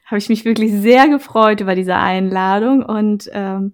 [0.05, 3.73] Habe ich mich wirklich sehr gefreut über diese Einladung und ähm,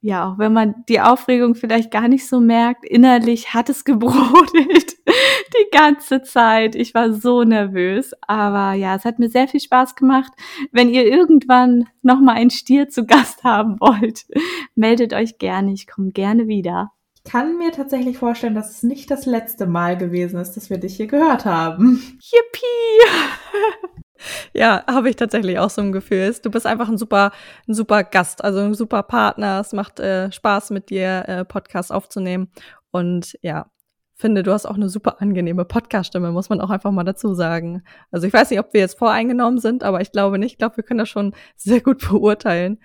[0.00, 4.96] ja, auch wenn man die Aufregung vielleicht gar nicht so merkt, innerlich hat es gebrodelt
[5.06, 6.74] die ganze Zeit.
[6.74, 10.32] Ich war so nervös, aber ja, es hat mir sehr viel Spaß gemacht.
[10.72, 14.26] Wenn ihr irgendwann noch mal einen Stier zu Gast haben wollt,
[14.74, 15.72] meldet euch gerne.
[15.72, 16.92] Ich komme gerne wieder.
[17.14, 20.78] Ich kann mir tatsächlich vorstellen, dass es nicht das letzte Mal gewesen ist, dass wir
[20.78, 22.18] dich hier gehört haben.
[22.20, 23.96] Yippie!
[24.52, 26.34] Ja, habe ich tatsächlich auch so ein Gefühl.
[26.42, 27.32] Du bist einfach ein super,
[27.68, 29.60] ein super Gast, also ein super Partner.
[29.60, 32.50] Es macht äh, Spaß, mit dir äh, Podcast aufzunehmen.
[32.90, 33.70] Und ja,
[34.14, 37.82] finde, du hast auch eine super angenehme Podcast-Stimme, muss man auch einfach mal dazu sagen.
[38.10, 40.52] Also ich weiß nicht, ob wir jetzt voreingenommen sind, aber ich glaube nicht.
[40.52, 42.80] Ich glaube, wir können das schon sehr gut beurteilen.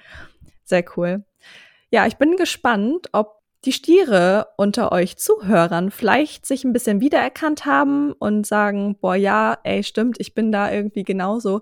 [0.63, 1.23] Sehr cool.
[1.89, 7.65] Ja, ich bin gespannt, ob die Stiere unter euch Zuhörern vielleicht sich ein bisschen wiedererkannt
[7.65, 11.61] haben und sagen, boah, ja, ey, stimmt, ich bin da irgendwie genauso.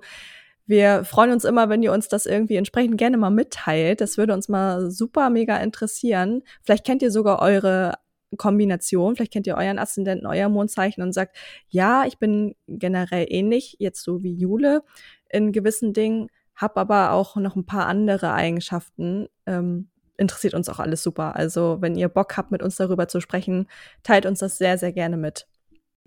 [0.65, 4.01] Wir freuen uns immer, wenn ihr uns das irgendwie entsprechend gerne mal mitteilt.
[4.01, 6.43] Das würde uns mal super mega interessieren.
[6.61, 7.95] Vielleicht kennt ihr sogar eure
[8.37, 11.35] Kombination, vielleicht kennt ihr euren Aszendenten, euer Mondzeichen und sagt,
[11.69, 14.83] ja, ich bin generell ähnlich, jetzt so wie Jule
[15.29, 19.89] in gewissen Dingen, habe aber auch noch ein paar andere Eigenschaften, ähm,
[20.19, 21.35] interessiert uns auch alles super.
[21.35, 23.67] Also wenn ihr Bock habt, mit uns darüber zu sprechen,
[24.03, 25.47] teilt uns das sehr, sehr gerne mit.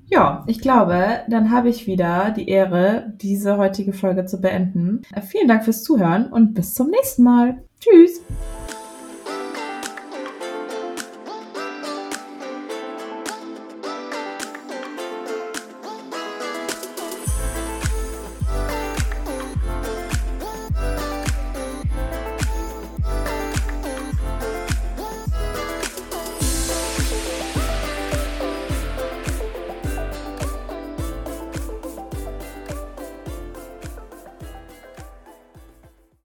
[0.07, 5.03] Ja, ich glaube, dann habe ich wieder die Ehre, diese heutige Folge zu beenden.
[5.23, 7.63] Vielen Dank fürs Zuhören und bis zum nächsten Mal.
[7.81, 8.21] Tschüss.